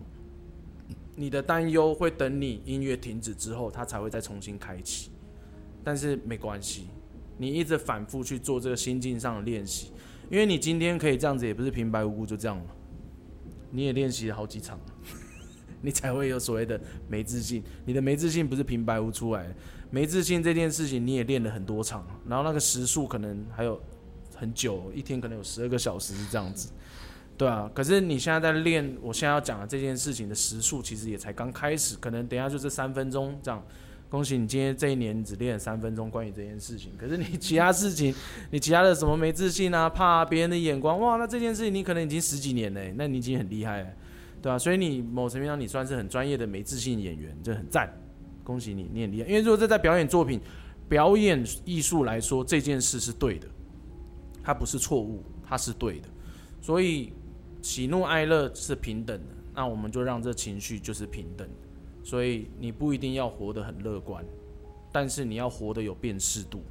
[1.13, 5.11] 你的担忧会等你音乐停止之后，它才会再重新开启。
[5.83, 6.87] 但是没关系，
[7.37, 9.91] 你一直反复去做这个心境上的练习，
[10.33, 12.63] 因为你今天可以这样子，也不是平白无故就这样了。
[13.69, 14.79] 你也练习了好几场，
[15.79, 17.63] 你才会有所谓的没自信。
[17.85, 19.55] 你的没自信不是平白无出来，
[19.91, 23.79] 没自信这件事情你也练了很多场，然后那个时数可能还有
[24.35, 26.71] 很久，一天可能有十二个小时是这样子。
[27.37, 33.63] 对啊，可是你现在在练，我现在要讲的这件事情的时速其实也才刚开始，可能等下就这三分钟这样。
[34.13, 38.13] 恭喜你今天这一年只练了三分钟关于这件事情，可是你其他事情，
[38.51, 43.89] 你其他的什么没自信啊，怕别人的眼光，哇，那这件事情你可能已经十几年嘞，那你已经很厉害了，
[44.39, 47.91] 对啊，所以你某层面上你算是很专业的没自信演员，这很赞，
[48.43, 49.27] 恭喜你，你很厉害。
[49.27, 50.39] 因为如果这在表演作品、
[50.87, 53.47] 表演艺术来说，这件事是对的，
[54.43, 56.07] 它不是错误，它是对的，
[56.61, 57.11] 所以。
[57.63, 61.47] 喜怒哀乐是平等的，那我们就让这情绪就是平等。
[62.03, 64.25] 所以你不一定要活得很乐观，
[64.91, 66.61] 但是你要活得有辨识度。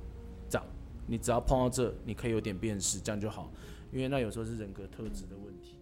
[0.49, 0.67] 这样，
[1.07, 3.51] 你只要碰到这，你可以有点辨识，这样就好。
[3.93, 5.79] 因为那有时候是人格特质的问题。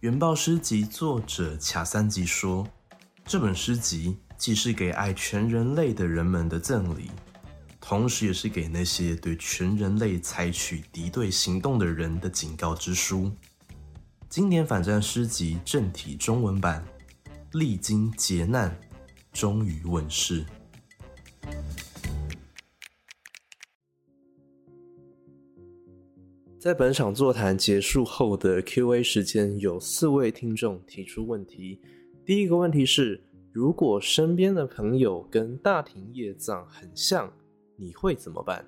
[0.00, 2.66] 原爆诗集作者卡三吉说
[3.24, 7.10] ：“这本诗集既是给爱全人类的人们的赠礼。”
[7.80, 13.30] 同时，也是给那些对全人类采取敌对行动的人的警告之书。
[14.32, 16.82] 经典反战诗集正体中文版，
[17.52, 18.74] 历经劫难，
[19.30, 20.42] 终于问世。
[26.58, 31.78] 在本场座谈结束后的 Q&A 时间，有四位听众提出问题。
[32.24, 37.30] 第一个问题是：如果身边的朋友跟大庭叶藏很像？
[37.76, 38.64] 你会怎么办？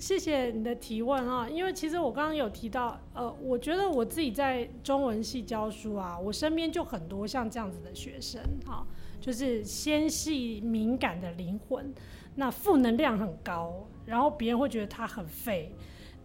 [0.00, 8.82] 谢谢你的提问啊，因为其实我刚刚有提到，呃，我觉得我自己在中文系教书啊，我身边就很多像这样子的学生哈，
[9.20, 11.92] 就是纤细敏感的灵魂，
[12.36, 15.76] 那负能量很高，然后别人会觉得他很废。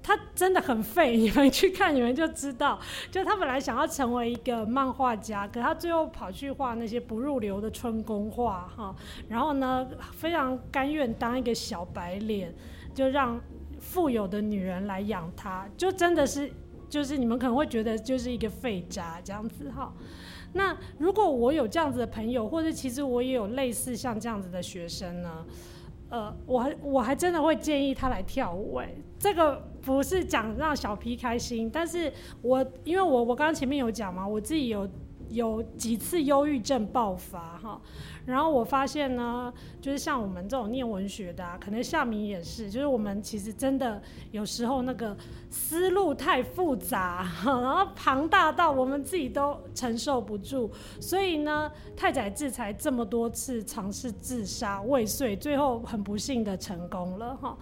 [0.02, 2.80] 他真的很废，你们去看，你们就知道。
[3.10, 8.96] 就他本来想要成为一个漫画家，可他最后跑去画那些不入流的春宫画，哈。
[9.28, 12.54] 然后呢，非常甘愿当一个小白脸，
[12.94, 13.42] 就让
[13.92, 16.52] 富有的女人来养他，就真的是，
[16.90, 19.94] 就是你们可能会觉得就是一个废渣这样子，哈。
[20.54, 25.46] 那如果我有这样子的朋友，或者其实我也有类似像这样子的学生呢？
[26.10, 34.88] 呃，我还我还真的会建议他来跳舞，哎，这个不是讲让小 P 开心，但是我因为我我刚刚前面有讲嘛，我自己有
[35.30, 37.82] 有几次忧郁症爆发哈。
[38.26, 45.16] 然后我发现呢，就是像我们这种念文学的，可能夏明也是，就是我们其实真的有时候那个
[45.52, 57.56] 思路太复杂， 然后庞大到我们自己都承受不住，所以呢，太宰治才这么多次尝试自杀未遂，最后很不幸的成功了哈。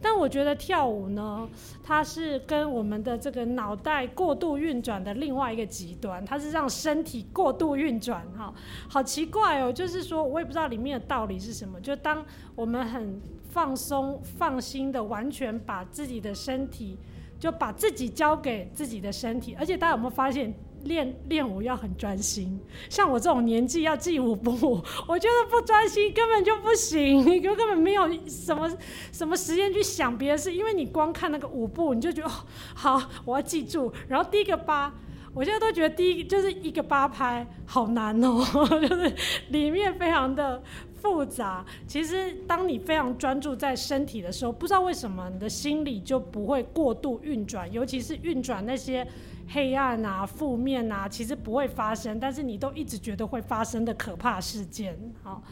[0.00, 1.48] 但我觉得跳舞呢，
[1.82, 8.52] 它是跟我们的这个脑袋过度运转的另外一个极端，它是让身体过度运转哈，
[8.88, 16.98] 好奇怪哦，就是说我也不知道里面的道理是什么，就当我们很放松、放心的，完全把自己的身体，
[17.38, 20.54] 就把自己交给自己的身体，而且大家有没有发现？
[20.86, 28.70] 练练舞要很专心，像我这种年纪要记舞步， 我觉得不专心根本就不行， 你根根本没有什么
[29.12, 32.32] 什么时间去想别的事，因为你光看那个舞步，你就觉得哦
[32.74, 33.92] 好，我要记住。
[34.08, 34.92] 然后第一个八，
[35.34, 38.42] 我现在都觉得第一就是一个八拍好难哦，
[38.88, 39.12] 就是
[39.50, 40.62] 里面非常的
[40.94, 41.64] 复杂。
[41.86, 49.06] 其实当你非常专注在身体的时候，不知道为什么你的心里就不会过度运转，尤其是运转那些。
[49.48, 54.98] 黑暗啊，负面啊，其实不会发生，但是你都一直觉得会发生的可怕事件。
[55.22, 55.42] 好，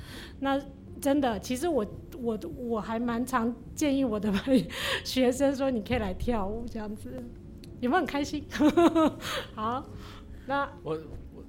[0.40, 0.61] 那
[1.00, 1.87] 真的，其实我
[2.18, 4.33] 我我还蛮常建议我的
[5.04, 7.22] 学生说，你可以来跳舞这样子，
[7.80, 8.44] 有没有很开心？
[9.54, 9.85] 好，
[10.46, 10.98] 那我
[11.35, 11.44] 我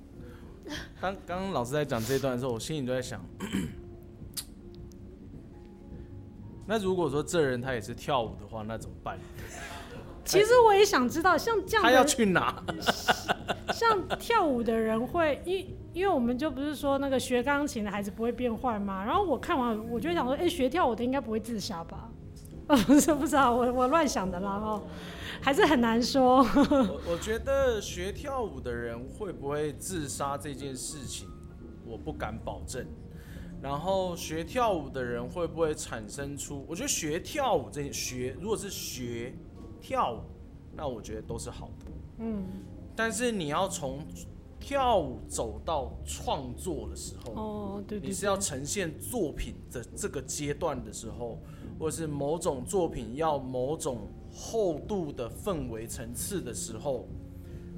[1.01, 3.23] 当刚刚老师在讲这一段的时候，我心里都在想，
[6.67, 9.17] 那如果说这人他也是跳舞的话，那怎么办？
[10.25, 12.63] 其实我也想知道，像这样他要去哪？
[13.71, 19.03] 像跳舞的人会，因因为我们就不是说那个学钢琴的孩子不会变坏嘛。
[19.05, 22.09] 然后我看完，我就想说，哎、学跳舞的应该不会自杀吧？
[22.67, 24.81] 呃，不是不知道，我我乱想的啦哈，
[25.41, 26.37] 还是很难说。
[26.37, 31.27] 我我觉得学跳舞的人会不会自杀这件事情，
[31.85, 32.85] 我不敢保证。
[33.61, 36.65] 然后学跳舞的人会不会产生出？
[36.67, 39.33] 我觉得学跳舞这件学，如果是学
[39.85, 40.21] 跳舞，
[40.75, 41.85] 那我觉得都是好的。
[42.17, 42.43] 嗯，
[42.95, 43.99] 但是你要从
[44.59, 51.37] 跳舞走到创作的时候，哦，对对你是要呈现作品的这个阶段的时候，
[51.77, 57.07] 或是某种作品要某种厚度的氛围层次的时候，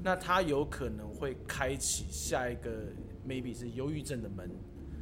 [0.02, 2.70] 那它有可能会开启下一个
[3.28, 4.50] maybe 是忧郁症的门。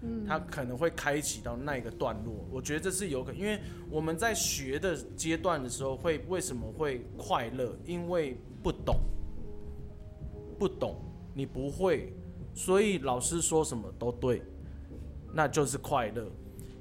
[0.07, 3.59] 嗯它可能会开启到那一个段落，我觉得这是有可能，因为
[3.91, 7.77] 我们在学的阶段的时候会为什么会快乐？
[7.85, 8.97] 因为不懂，
[10.59, 10.97] 不懂，
[11.35, 12.13] 你不会，
[12.55, 14.43] 所以老师说什么都对，
[15.33, 16.27] 那就是快乐。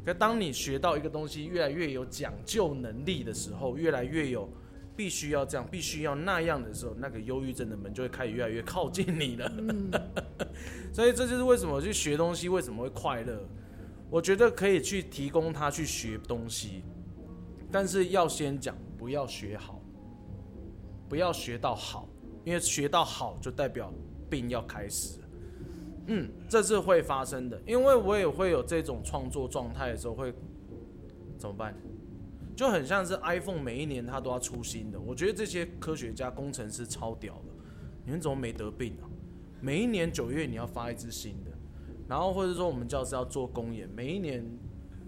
[0.03, 4.47] 可当你学到一个东西越来越有讲究能力的时候，越来越有
[4.95, 9.51] 必须要这样、必须要那样的时候，那个忧郁症的门就会开始越来越靠近你了。
[10.93, 13.47] 所以这就是为什么去学东西为什么会快乐。
[14.09, 16.83] 我觉得可以去提供他去学东西，
[17.71, 19.81] 但是要先讲不要学好，
[21.09, 22.07] 不要学到好，
[22.43, 23.91] 因为学到好就代表
[24.29, 25.19] 病要开始。
[26.07, 30.31] 嗯，这是会发生的，因为我也会有这种创作状态的时候会
[31.37, 31.75] 怎么办？
[32.55, 37.51] 就很像是 iPhone 每一年它都要出新的，我觉得这些科学家、工程师超屌的，
[38.05, 39.09] 你们怎么没得病啊？
[39.61, 41.51] 每一年九月你要发一支新的，
[42.07, 44.45] 然后或者说我们教室要做公演，每一年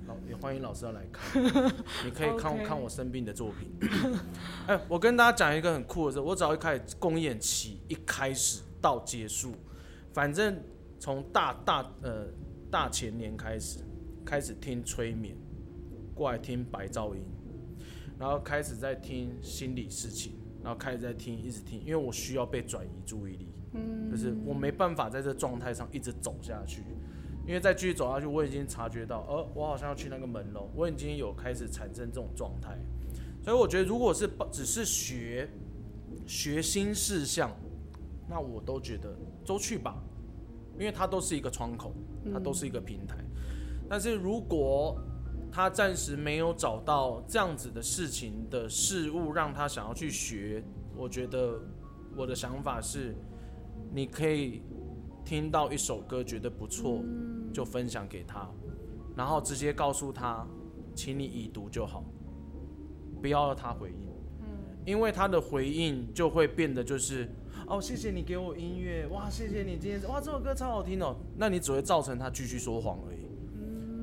[0.07, 1.43] 老也欢迎老师要来看，
[2.05, 3.69] 你可以看看我生病的作品。
[4.67, 9.53] 哎，我跟大家讲一个很酷的事，我只要一开始公演期一开始到结束，
[10.13, 10.59] 反正
[10.99, 12.27] 从大大呃
[12.71, 13.79] 大前年开始
[14.25, 15.35] 开始听催眠，
[16.15, 17.21] 过来听白噪音，
[18.17, 20.33] 然后开始在听心理事情，
[20.63, 23.47] 然后开始在听一直听，因为我需要被转移注意力。
[24.09, 26.81] 就是我没办法在这状态上一直走下去，
[27.45, 32.77] 因为再继续走下去，我已经察觉到，呃，我好像要去那个门喽，我已经有开始产生这种状态，
[33.43, 35.49] 所以我觉得如果是只是学
[36.25, 37.51] 学新事项，
[38.29, 39.13] 那我都觉得
[39.45, 40.01] 都去吧，
[40.79, 41.93] 因为它都是一个窗口，
[42.33, 43.17] 它都是一个平台，
[43.89, 44.97] 但是如果
[45.51, 50.63] 他暂时没有找到这样子的事情的事物，让他想要去学，
[50.95, 51.59] 我觉得
[52.15, 53.13] 我的想法是。
[53.93, 54.61] 你可以
[55.25, 57.03] 听到一首歌觉得不错，
[57.51, 58.49] 就分享给他，
[59.15, 60.45] 然后直接告诉他，
[60.95, 62.03] 请你已读就好，
[63.21, 64.09] 不要他回应，
[64.85, 67.29] 因为他的回应就会变得就是，
[67.67, 73.27] 哦，谢谢你给我音乐，哇，谢谢你今天，哇，这首歌超好听哦，那你只会造成他继续说谎而已。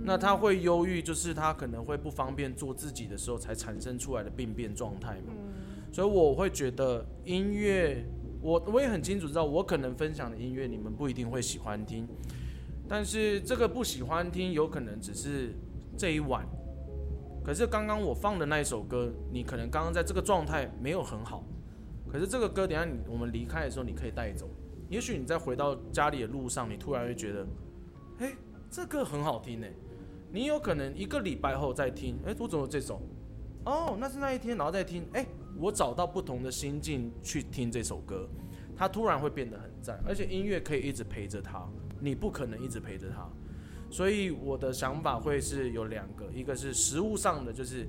[0.02, 5.32] 那他会忧郁，就是他可能会不方便做自己的时候才产生出来的病变状态嘛。
[5.92, 8.04] 所以我会觉得音乐。
[8.44, 12.06] 我我也很清楚知道，我可能分享的音乐你们不一定会喜欢听，
[12.86, 15.54] 但是这个不喜欢听，有可能只是
[15.96, 16.46] 这一晚。
[17.42, 21.42] 可是刚刚我放的那一首歌，你可能刚刚在这个状态没有很好，
[22.06, 24.46] 可是这个歌等下你我们离开的时候，你可以带走。
[24.90, 27.46] 也许你在回到家里的路上，你突然会觉得，
[28.18, 28.30] 哎，
[28.70, 29.66] 这歌很好听呢。
[30.30, 33.00] 你有可能一个礼拜后再听，哎，我怎么这首？
[33.64, 35.24] 哦，那是那一天，然后再听，哎。
[35.56, 38.28] 我找到不同的心境去听这首歌，
[38.76, 41.68] 它突然会变得很赞，而且音乐可以一直陪着他，
[42.00, 43.28] 你不可能一直陪着他，
[43.90, 47.86] 所以我的想法会是有两个，一个是实物上的，就是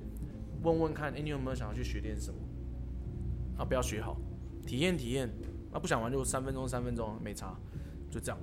[0.62, 2.40] 问问看，哎、你有没有想要去学点什么？
[3.58, 4.16] 啊，不要学好，
[4.68, 5.30] 体验体验，
[5.72, 7.58] 啊，不想玩就三分钟三分钟没差，
[8.12, 8.40] 就这样。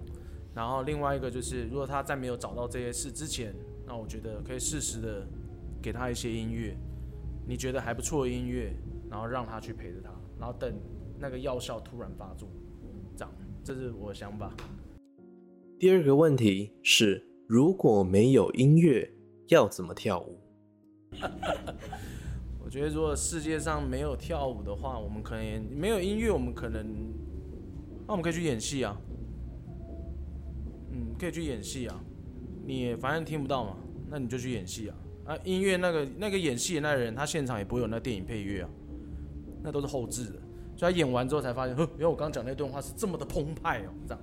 [0.55, 3.55] 然后另外一个就是，如果他在没有找到这些事之前，
[3.87, 5.27] 那我觉得可以适时的
[5.81, 6.77] 给他一些音乐，
[7.47, 8.75] 你觉得还不错的音乐。
[9.13, 10.11] 然后让他去陪着他，
[10.41, 10.73] 然后等
[11.19, 12.49] 那个药效突然发作，
[13.15, 13.31] 这样，
[13.63, 14.51] 这是我的想法。
[15.79, 19.13] 第二个问题是，如果没有音乐，
[19.49, 20.41] 要怎么跳舞？
[22.65, 26.83] 我觉得，如果世界上没有跳舞的话，我们可能没有音乐，我们可能，
[28.07, 28.99] 那我们可以去演戏啊。
[30.91, 32.03] 嗯，可以去演戏啊。
[32.65, 33.77] 你反正听不到嘛，
[34.09, 34.97] 那你就去演戏啊。
[35.27, 38.71] 啊，音乐那个那个演戏的那个人，他现场也不会有那电影配乐啊，
[39.63, 40.39] 那都是后置的。
[40.77, 44.23] 所以他演完之后才发现，呵，原来我刚刚讲那段话是这么的澎湃哦，这样。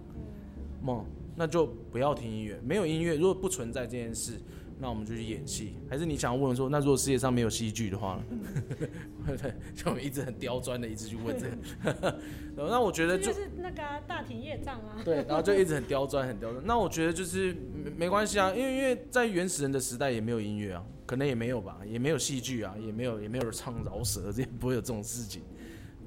[0.82, 4.34] 嘛，那就不要听音乐，没有音乐，如果不存在这件事，
[4.82, 5.74] 那我们就去演戏。
[5.90, 9.38] 还是你想问说，那如果世界上没有戏剧的话呢？
[9.76, 11.48] 像我们一直很刁钻的一直去问这
[11.92, 12.20] 个。
[12.56, 15.02] 那我觉得就就是那个啊大庭业障啊。
[15.04, 16.64] 对，然后就一直很刁钻，很刁钻。
[16.66, 17.54] 那我觉得就是
[17.84, 25.44] 没没关系啊，因为因为在原始人的时代也没有音乐啊，可能也没有吧，也没有戏剧啊，也没有也没有人唱饶舌，这也不会有这种事情。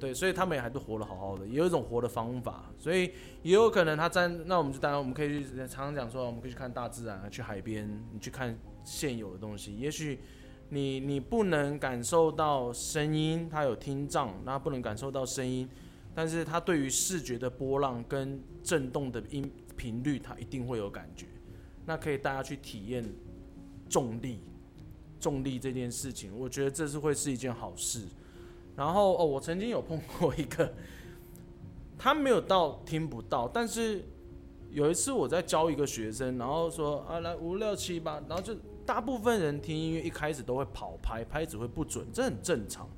[0.03, 10.19] 对，所以他们也还都活得好好的，也有一种活的方法，所以也有可能他在那我们就当然我们可以去常常讲说，我们可以去看大自然啊，去海边，你去看现有的东西，也许
[10.67, 15.69] 你你不能感受到声音，它有听障，那不能感受到声音，
[16.13, 21.27] 但是它对于视觉的波浪跟震动的音频率，它一定会有感觉，
[21.85, 23.05] 那可以大家去体验
[23.87, 24.41] 重力，
[25.17, 28.05] 重力这件事情，我觉得这是会是一件好事。
[28.75, 30.73] 然后哦，我曾经有碰过一个，
[31.97, 34.03] 他没有到听不到，但是
[34.71, 38.55] 有一次我在教一个学生，然后说啊来五六七八，然后就
[38.85, 42.89] 大部分人听音乐一开始都会跑拍，拍子会不准，这很正常。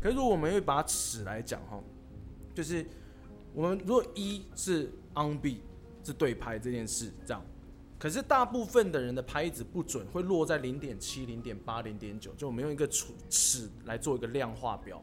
[0.00, 1.82] 可是如果我们会把尺来讲哈，
[2.54, 2.86] 就是
[3.52, 5.58] 我们如果一是 on beat
[6.04, 7.44] 是对拍这件事这样，
[7.98, 15.02] 可是大部分的人的拍子不准，会落在零点七、零点八、零点九，就我们用一个尺尺来做一个量化表。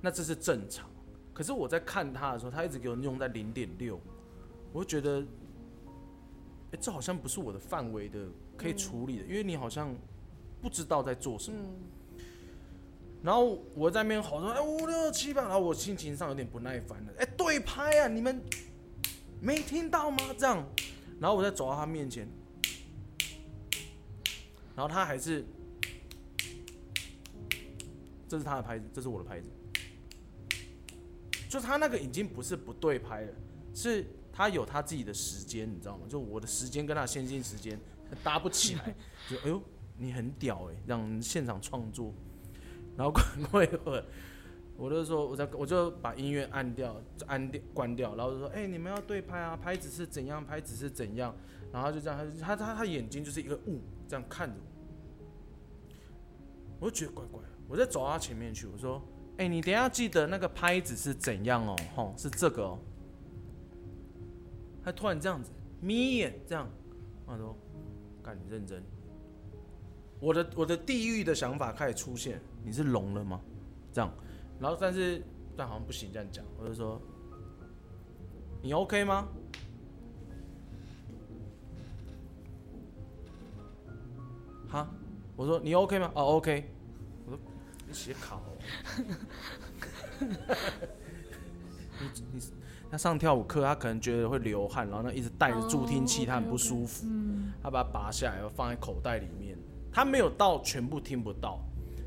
[0.00, 0.88] 那这是正常，
[1.32, 4.00] 可是我在看他的时候，他一直给我用在零点六，
[4.72, 5.20] 我就觉得，
[6.72, 8.18] 哎，这好像不是我的范围的
[8.56, 9.94] 可以处理的，因为你好像
[10.60, 11.58] 不知道在做什么。
[13.22, 17.12] 然后我在那边吼说：“哎，五六七八。”然后我心情上有点不耐烦了。
[17.18, 18.42] 哎，对拍啊，你们
[19.40, 20.18] 没听到吗？
[20.36, 20.66] 这样，
[21.22, 22.28] 然后我再走到他面前，
[24.74, 25.44] 然后他还是，
[28.26, 29.48] 这是他的拍子，这是我的拍子。
[31.48, 33.32] 就他那个已经不是不对拍了，
[33.72, 36.06] 是他有他自己的时间，你知道吗？
[36.08, 37.78] 就我的时间跟他先进时间
[38.24, 38.92] 搭不起来，
[39.30, 39.62] 就哎呦，
[39.96, 42.12] 你很屌哎，让现场创作。
[42.96, 44.04] 然后过过一会儿，
[44.82, 51.32] 我就说，我在我就把音乐按掉，按掉关掉，然后就说，哎，你们要对拍啊，拍子是怎样，拍子是怎样。
[51.72, 54.56] 然后就这样，他他他眼睛就是一个雾，这样看着
[56.80, 59.00] 我，我就觉得怪怪，我再走到他前面去，我说。
[59.38, 61.76] 哎，你等下记得那个拍子是怎样哦？
[61.94, 62.78] 吼，是这个哦。
[64.84, 66.68] 他突然这样子眯眼，这样，
[67.24, 67.56] 我说
[68.22, 68.82] ：“干，你认真。”
[70.20, 73.40] 我的我的地狱的想法开始出现，你是聋了吗？
[73.92, 74.12] 这样，
[74.62, 75.20] 然后但是
[75.56, 77.00] 但好像不行这样讲，我就说
[78.62, 79.26] ：“你 OK 吗？”
[84.70, 84.88] 哈，
[85.34, 86.12] 我说你 OK 吗？
[86.14, 86.72] 哦，OK。
[87.26, 87.40] 我说
[87.88, 88.40] 你写考。
[90.20, 90.28] 你
[92.32, 92.40] 你
[92.88, 97.04] 他上跳舞课，他可能觉得会流汗，然后呢一直带着助听器，他很不舒服。
[97.60, 99.58] 他把它拔下来，放在口袋里面。
[99.90, 101.58] 他没有到全部听不到，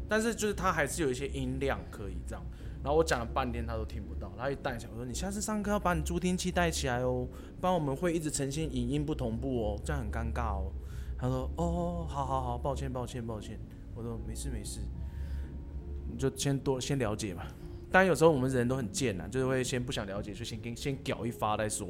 [0.08, 2.44] 但是就是他还是有一些音量可以这样。
[2.84, 4.32] 然后我讲了半天，他都听不到。
[4.38, 7.28] 他一带起来，我说：“你下次上课要把你助听器带起来哦，
[7.60, 10.72] 不然我们会一直呈现影音不同步哦，这样很尴尬哦。”
[11.18, 13.60] 他说：“哦，好好好，抱歉抱歉抱歉。”
[13.96, 14.82] 我说：“没事没事。”
[16.12, 17.44] 你就先多先了解嘛，
[17.92, 21.90] 当然有时候我们人都很贱呐，就是会先不想了解，就先跟先屌一发再说。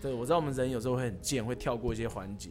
[0.00, 2.50] 对，我知道我们人有时候会很贱，会跳过一些环节。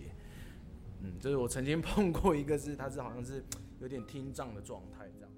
[1.01, 3.41] 嗯，就是我曾经碰过一个，是他是好像是
[3.85, 5.31] 有点听障的状态这样。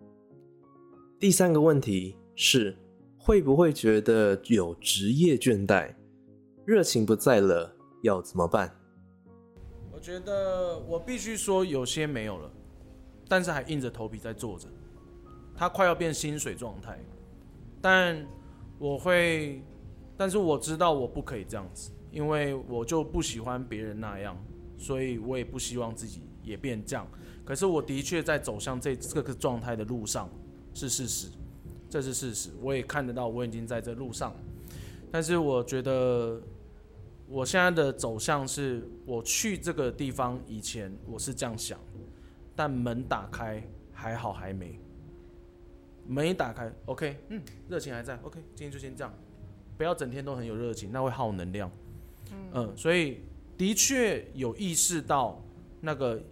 [1.20, 2.74] 第三个问题是，
[3.18, 5.94] 会不会觉得有职业倦怠，
[6.64, 7.70] 热情不在了，
[8.02, 8.74] 要怎么办？
[9.92, 12.50] 我觉得我必须说，有些没有了。
[13.28, 14.66] 但是还硬着头皮在做着，
[15.54, 16.98] 他快要变薪水状态，
[17.82, 18.26] 但
[18.78, 19.62] 我会，
[20.16, 24.42] 但是我知道我不可以这样子，因为我就不喜欢别人那样，
[24.78, 27.06] 所以我也不希望自己也变这样。
[27.44, 30.30] 可是我的确在走向这这个状态的路上
[30.74, 31.28] 是事实，
[31.90, 34.34] 这是事实，我也看得到我已经在这路上。
[35.10, 36.40] 但是我觉得
[37.28, 41.78] 我现在的走向是，我去这个地方以前我是这样想。
[42.54, 44.78] 但门打开还好还没，
[46.06, 49.12] 门一打开，OK，嗯，热情还在，OK，今天就先这样，
[49.78, 51.70] 不要整天都很有热情，那会耗能量。
[52.52, 53.20] 嗯，所以
[53.56, 55.42] 的确有意识到
[55.80, 56.22] 那个，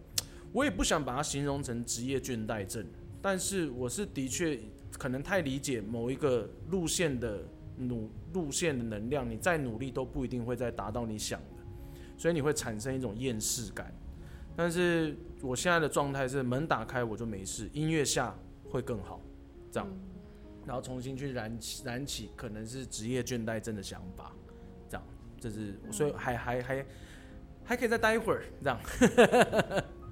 [0.52, 2.84] 我也不想把它形容成职业倦怠症，
[3.22, 4.58] 但是我是的确
[4.92, 7.42] 可能太理解某一个路线的
[7.76, 11.62] 努路线的能量，你再努力都不一定会再达到你想的，
[12.16, 13.94] 所以你会产生一种厌世感。
[14.56, 18.36] 但是我现在的状态是门打开我就没事，音乐下
[18.68, 19.20] 会更好，
[19.70, 19.88] 这样，
[20.66, 24.32] 然后重新去燃起燃起可能是职业倦怠症的想法，
[24.88, 25.06] 这样，
[25.38, 26.86] 这是所以还还还
[27.64, 28.80] 还可以再待一会儿，这样。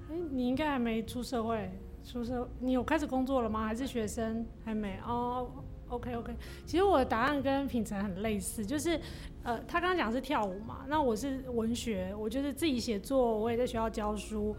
[0.09, 1.69] 哎，你应该还没出社会，
[2.03, 3.65] 出社你有开始工作了吗？
[3.65, 4.45] 还是学生？
[4.65, 5.47] 还没哦。
[5.89, 6.31] OK OK，
[6.67, 8.99] 其实我的答案跟品成很类似，就是
[9.41, 14.55] 呃，他刚刚讲是跳舞嘛，那我是文学，我就是自己写作，我也在学校教书，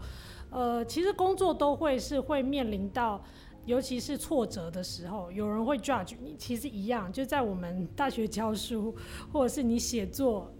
[0.49, 3.23] 呃，其实工作都会是会面临到，
[3.65, 8.93] 尤其是挫折的时候，有人会 judge 你，其实一样，就在我们大学教书，
[9.31, 10.53] 或者是你写作。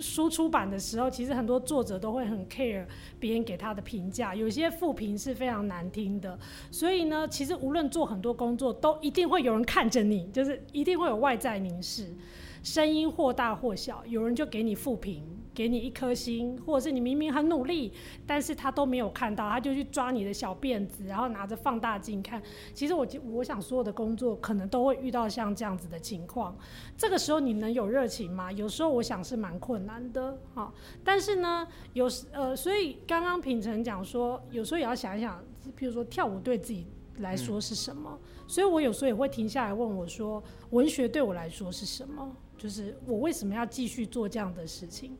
[0.00, 2.86] 输出版的时候，其实很多作者都会很 care
[3.18, 6.38] 别人给他的评价，有些负评是非常难听的。
[6.70, 12.14] 所以呢，其实无论做很多工作，都一定会有人看着你，就是一定会有外在凝视，
[12.62, 15.22] 声音或大或小，有人就给你负评。
[15.58, 17.92] 给你一颗星，或者是你明明很努力，
[18.24, 22.40] 但是他都没有看到，他就去抓你的小辫子，然后拿着放大镜看。
[22.72, 26.56] 其实我我想所有的工作可能都会遇到像这样子的情况。
[26.96, 28.52] 这个时候你能有热情吗？
[28.52, 30.72] 有时候我想是蛮困难的哈。
[31.02, 35.42] 但是呢，有时呃，所以刚刚品成讲说，有时候也要想一想，
[35.76, 36.86] 譬如说跳舞对自己
[37.18, 38.16] 来说是什么。
[38.46, 40.40] 所以我有时候也会停下来问我说，
[40.70, 42.30] 文学对我来说是什么？
[42.56, 45.16] 就是我为什么要继续做这样的事情？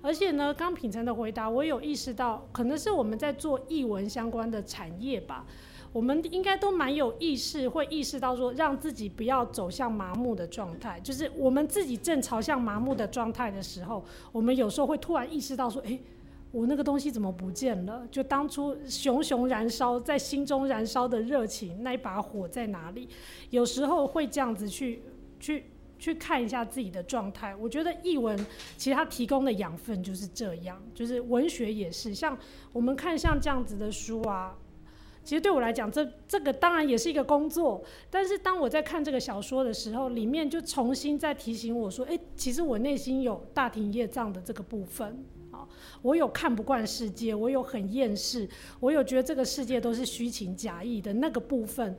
[0.00, 5.44] 而且呢，刚品成的回答，我有意识到，可能是我们在做译文相关的产业吧，
[5.92, 11.00] 我们应该都蛮有意识，会意识到说，让自己不要走向麻木的状态。
[11.00, 16.00] 就是我们自己正朝向麻木的状态的时候，我们有时候会突然意识到说，诶，
[16.52, 18.06] 我那个东西怎么不见了？
[18.10, 23.08] 就当初熊熊燃烧在心中燃烧的热情，那一把火在哪里？
[23.50, 25.02] 有时候会这样子去
[25.40, 25.64] 去。
[25.98, 28.38] 去看一下自己的状态，我觉得译文
[28.76, 32.38] 其实它提供的养分就是这样，就是文学也是，像
[32.72, 34.56] 我们看像这样子的书啊，
[35.24, 45.68] 其实对我来讲，这这个当然也是一个工作，但是当我在看这个小说的时候，里面就重新再提醒我说，哎，其实我内心有大庭业障的这个部分啊。
[46.00, 48.48] 我有看不惯世界，我有很厌世，
[48.80, 51.96] 我有觉得这个世界都是虚情假意的那个部分，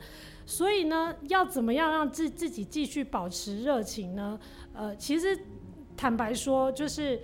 [0.49, 4.39] 所以呢，要怎么样让自自己继续保持热情呢？
[4.73, 5.37] 呃，其实
[5.95, 7.21] 坦白说，就是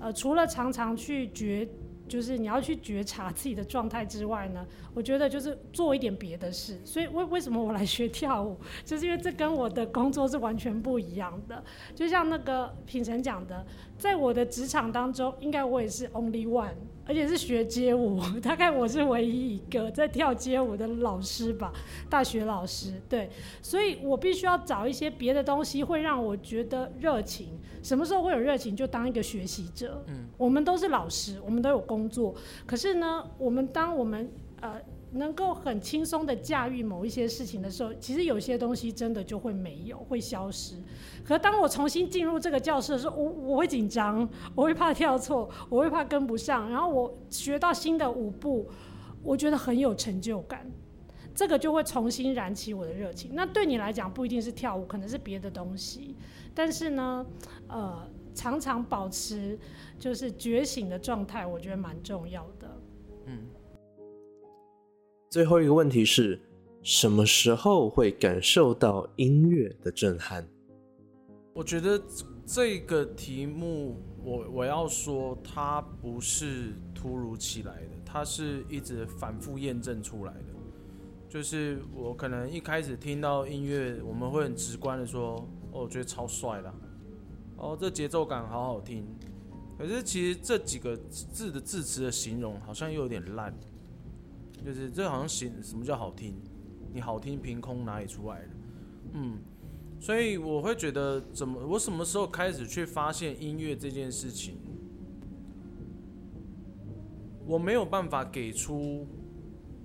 [0.00, 1.68] 呃，除了常常去觉。
[2.06, 4.62] 就是你要去觉察自己的状态之外呢，
[4.92, 6.78] 我觉得就是做一点别的事。
[6.84, 11.64] 所以为为什么我来学跳舞，就是因为这跟我的工作是完全不一样的。
[11.94, 13.64] 就像那个品成讲的，
[13.96, 16.74] 在我的职场当中，应该我也是 only one。
[17.06, 21.72] 而且是学街舞， 大概我是唯一一个在跳街舞的老师吧，
[22.08, 23.00] 大学老师。
[23.08, 23.28] 对，
[23.60, 27.48] 所以我必须要找一些别的东西，会让我觉得热情。
[27.82, 30.02] 什么时候会有热情，就当一个学习者。
[30.08, 32.34] 嗯，我们都是老师，我们都有工作。
[32.66, 34.30] 可是呢，我们当我们
[34.60, 34.80] 呃。
[35.14, 40.76] 能够很轻松的驾驭某一些事情的时候，其实有些东西真的就会没有，会消失。
[41.24, 46.68] 可当我重新进入这个教室的时候，我我会紧张，我会怕跳错，我会怕跟不上。
[46.68, 48.68] 然后我学到新的舞步，
[49.22, 50.70] 我觉得很有成就感，
[51.34, 53.30] 这个就会重新燃起我的热情。
[53.34, 56.16] 那对你来讲不一定是跳舞，可能是别的东西。
[56.54, 57.24] 但是呢，
[57.68, 59.58] 呃，常常保持
[59.98, 62.53] 就是觉醒的状态，我觉得蛮重要的。
[65.34, 66.40] 最后一个问题是，
[66.84, 70.46] 什么时候会感受到音乐的震撼？
[71.52, 72.00] 我觉得
[72.46, 80.54] 这个题目，我我要说，它不是突如其来的，它是一直反复验证出来的。
[81.28, 86.72] 就是我可能一开始听到音乐，我们会很直观的说：“哦，我觉得超帅的，
[87.56, 89.04] 哦，这节奏感好好听。”
[89.76, 93.52] 可是其实这几个字的字词的形容，好像又有点烂。
[94.64, 96.34] 就是这好像形什么叫好听？
[96.90, 98.48] 你好听凭空哪里出来的？
[99.12, 99.38] 嗯，
[100.00, 104.56] 所以我会觉得怎么我什么时候开始去发现音乐这件事情？
[107.46, 109.06] 我没有办法给出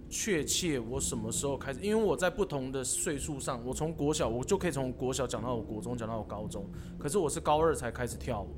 [0.08, 6.66] 确切我什么时候开始，因为我在不同的岁数上，我从国小我就可以从国小讲到我国中，讲到我高中，
[6.98, 8.56] 可是我是高二才开始跳舞，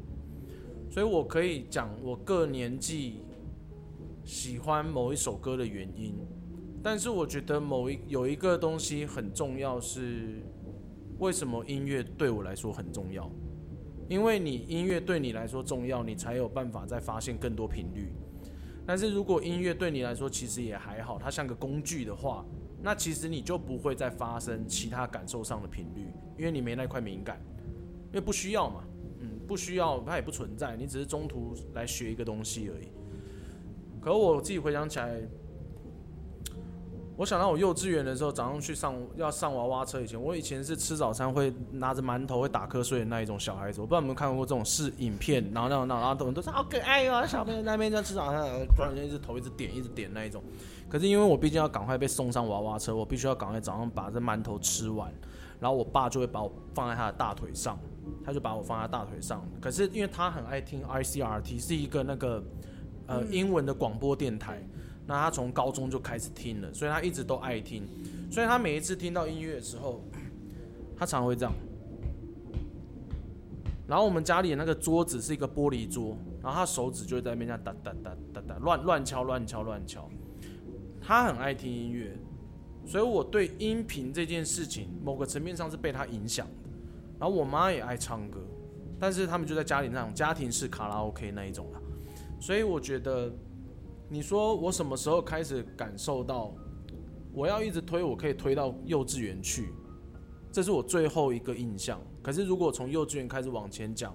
[0.92, 3.22] 所以我可以讲我各年纪。
[4.24, 6.16] 喜欢某一首歌的原因，
[6.84, 10.42] 但是我觉得某一有一个东西很重要，是
[11.20, 13.30] 为什么音乐对我来说很重要？
[14.10, 18.12] 因为你音乐对你来说重要，你才有办法再发现更多频率。
[18.86, 22.46] 但是如果音乐对你来说其实也还好，它像个工具的话，
[22.82, 26.08] 那其实你就不会再发生其他感受上的频率，
[26.38, 27.40] 因为你没那块敏感，
[28.08, 28.84] 因为不需要嘛，
[29.20, 32.88] 嗯，不需要，它也不存在，你只是中途来学一个东西而已。
[34.02, 35.22] 可我自己回想起来，
[37.16, 43.80] 我想到我幼稚园的时候，早上去上要上娃娃车以前，我以前是吃早餐会拿着馒头会打瞌睡的那一种小孩子。
[43.80, 48.44] 我不知道你们有没有看过这种视影片，然后那种那种然后都都是好可爱哦，小朋友那边在吃早餐，
[48.76, 50.42] 突然间一直头一直点一直点那一种。
[50.90, 55.14] 可是因为我毕竟要赶快被送上娃娃车，我必须要赶快早上把这馒头吃完，
[55.60, 57.78] 然后我爸就会把我放在他的大腿上，
[58.26, 59.48] 他就把我放在大腿上。
[59.62, 62.44] 可是因为他很爱听 ICRT，是一个那个
[63.12, 64.62] 呃英文的广播电台。
[65.06, 67.84] 那他从高中就开始听了，所以他一直都爱听。
[68.32, 70.02] 所以他每一次听到音乐的时候，
[70.96, 71.54] 他常会这样。
[73.88, 80.08] 然后我们家里的那个桌子是一个玻璃桌，然后他手指就会在那边这样哒哒哒哒哒乱乱敲乱敲乱敲。
[81.02, 82.16] 他很爱听音乐，
[82.86, 86.70] 所以我对音频这件事情某个层面上是被他影响的。
[87.20, 88.40] 然后我妈也爱唱歌，
[88.98, 91.81] 但是他们就在家里那种家庭式卡拉 OK 那一种啦。
[92.42, 93.32] 所以我觉得。
[94.14, 96.54] 你说我什么时候开始感受到
[97.32, 99.70] 我要一直推，我可以推到幼稚园去？
[100.52, 101.98] 这是我最后一个印象。
[102.22, 104.14] 可是如果从幼稚园开始往前讲，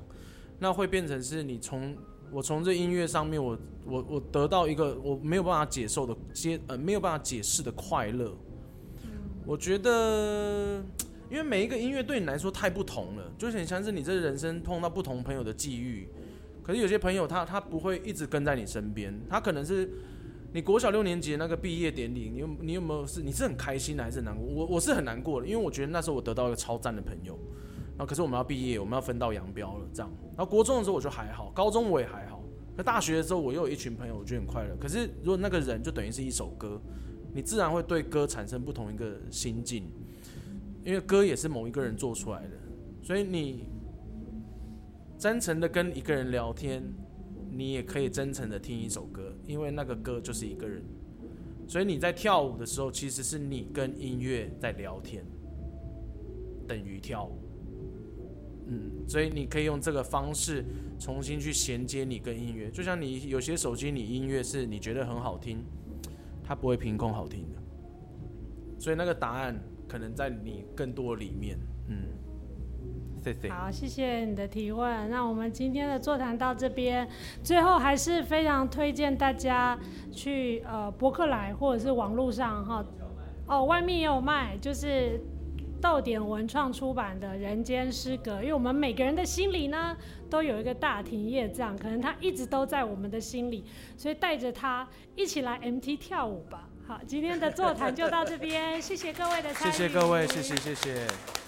[0.58, 1.96] 那会变成是你从
[2.30, 8.36] 我从这音乐上面，我我我得到一个我没有办法解受的接呃没有办法解释的快乐。
[9.46, 10.84] 我觉得，
[11.30, 16.06] 因为每一个音乐对你来说太不同了，就很像是你这人生碰到不同朋友的际遇。
[16.66, 19.88] 可是有些朋友他他不会一直跟在你身边，他可能是
[20.52, 24.44] 你国小六年级的那个毕业典礼，你有你有没有是你是很开心的还是难过？
[24.44, 27.38] 我我是很难过的，因为我觉得那时候我得到一个超赞的朋友，
[27.90, 30.12] 然后可是我们要毕业，我们要分道扬镳了这样。
[30.36, 32.42] 然后国中的时候我就还好，高中我也还好，
[32.76, 34.76] 那大学的时候我又有一群朋友，我觉得很快乐。
[34.80, 36.82] 可是如果那个人就等于是一首歌，
[37.32, 39.88] 你自然会对歌产生不同一个心境，
[40.84, 42.58] 因为歌也是某一个人做出来的，
[43.04, 43.68] 所以你。
[45.18, 46.82] 真诚的跟一个人聊天，
[47.50, 50.82] 你也可以真诚的听一首歌，因为那个歌就是一个人。
[51.66, 55.24] 所以你在跳舞的时候，其实是你跟音乐在聊天，
[56.68, 57.38] 等于跳舞。
[58.66, 60.64] 嗯，所以你可以用这个方式
[60.98, 65.64] 重新去衔接你跟音乐，就像你有些手机你音乐是你觉得很好听，
[66.44, 67.62] 它不会凭空好听的。
[68.78, 69.58] 所以那个答案
[69.88, 71.58] 可能在你更多里面，
[71.88, 72.25] 嗯。
[73.50, 75.10] 好，谢谢你的提问。
[75.10, 77.08] 那我们今天的座谈到这边，
[77.42, 79.78] 最后还是非常推荐大家
[80.12, 82.84] 去呃博客来或者是网络上哈，
[83.46, 85.20] 哦外面也有卖，就是
[85.80, 89.96] 豆点文创出版的《人间失格》，因为我们每个人的心里呢
[90.30, 93.64] 都有一个大庭业障，可能它一直都在我们的心里，
[93.96, 96.68] 所以带着它一起来 MT 跳舞吧。
[96.86, 99.72] 好，今天的座谈就到这边，谢谢各位的参与。
[99.72, 101.45] 谢谢各位，谢谢谢谢。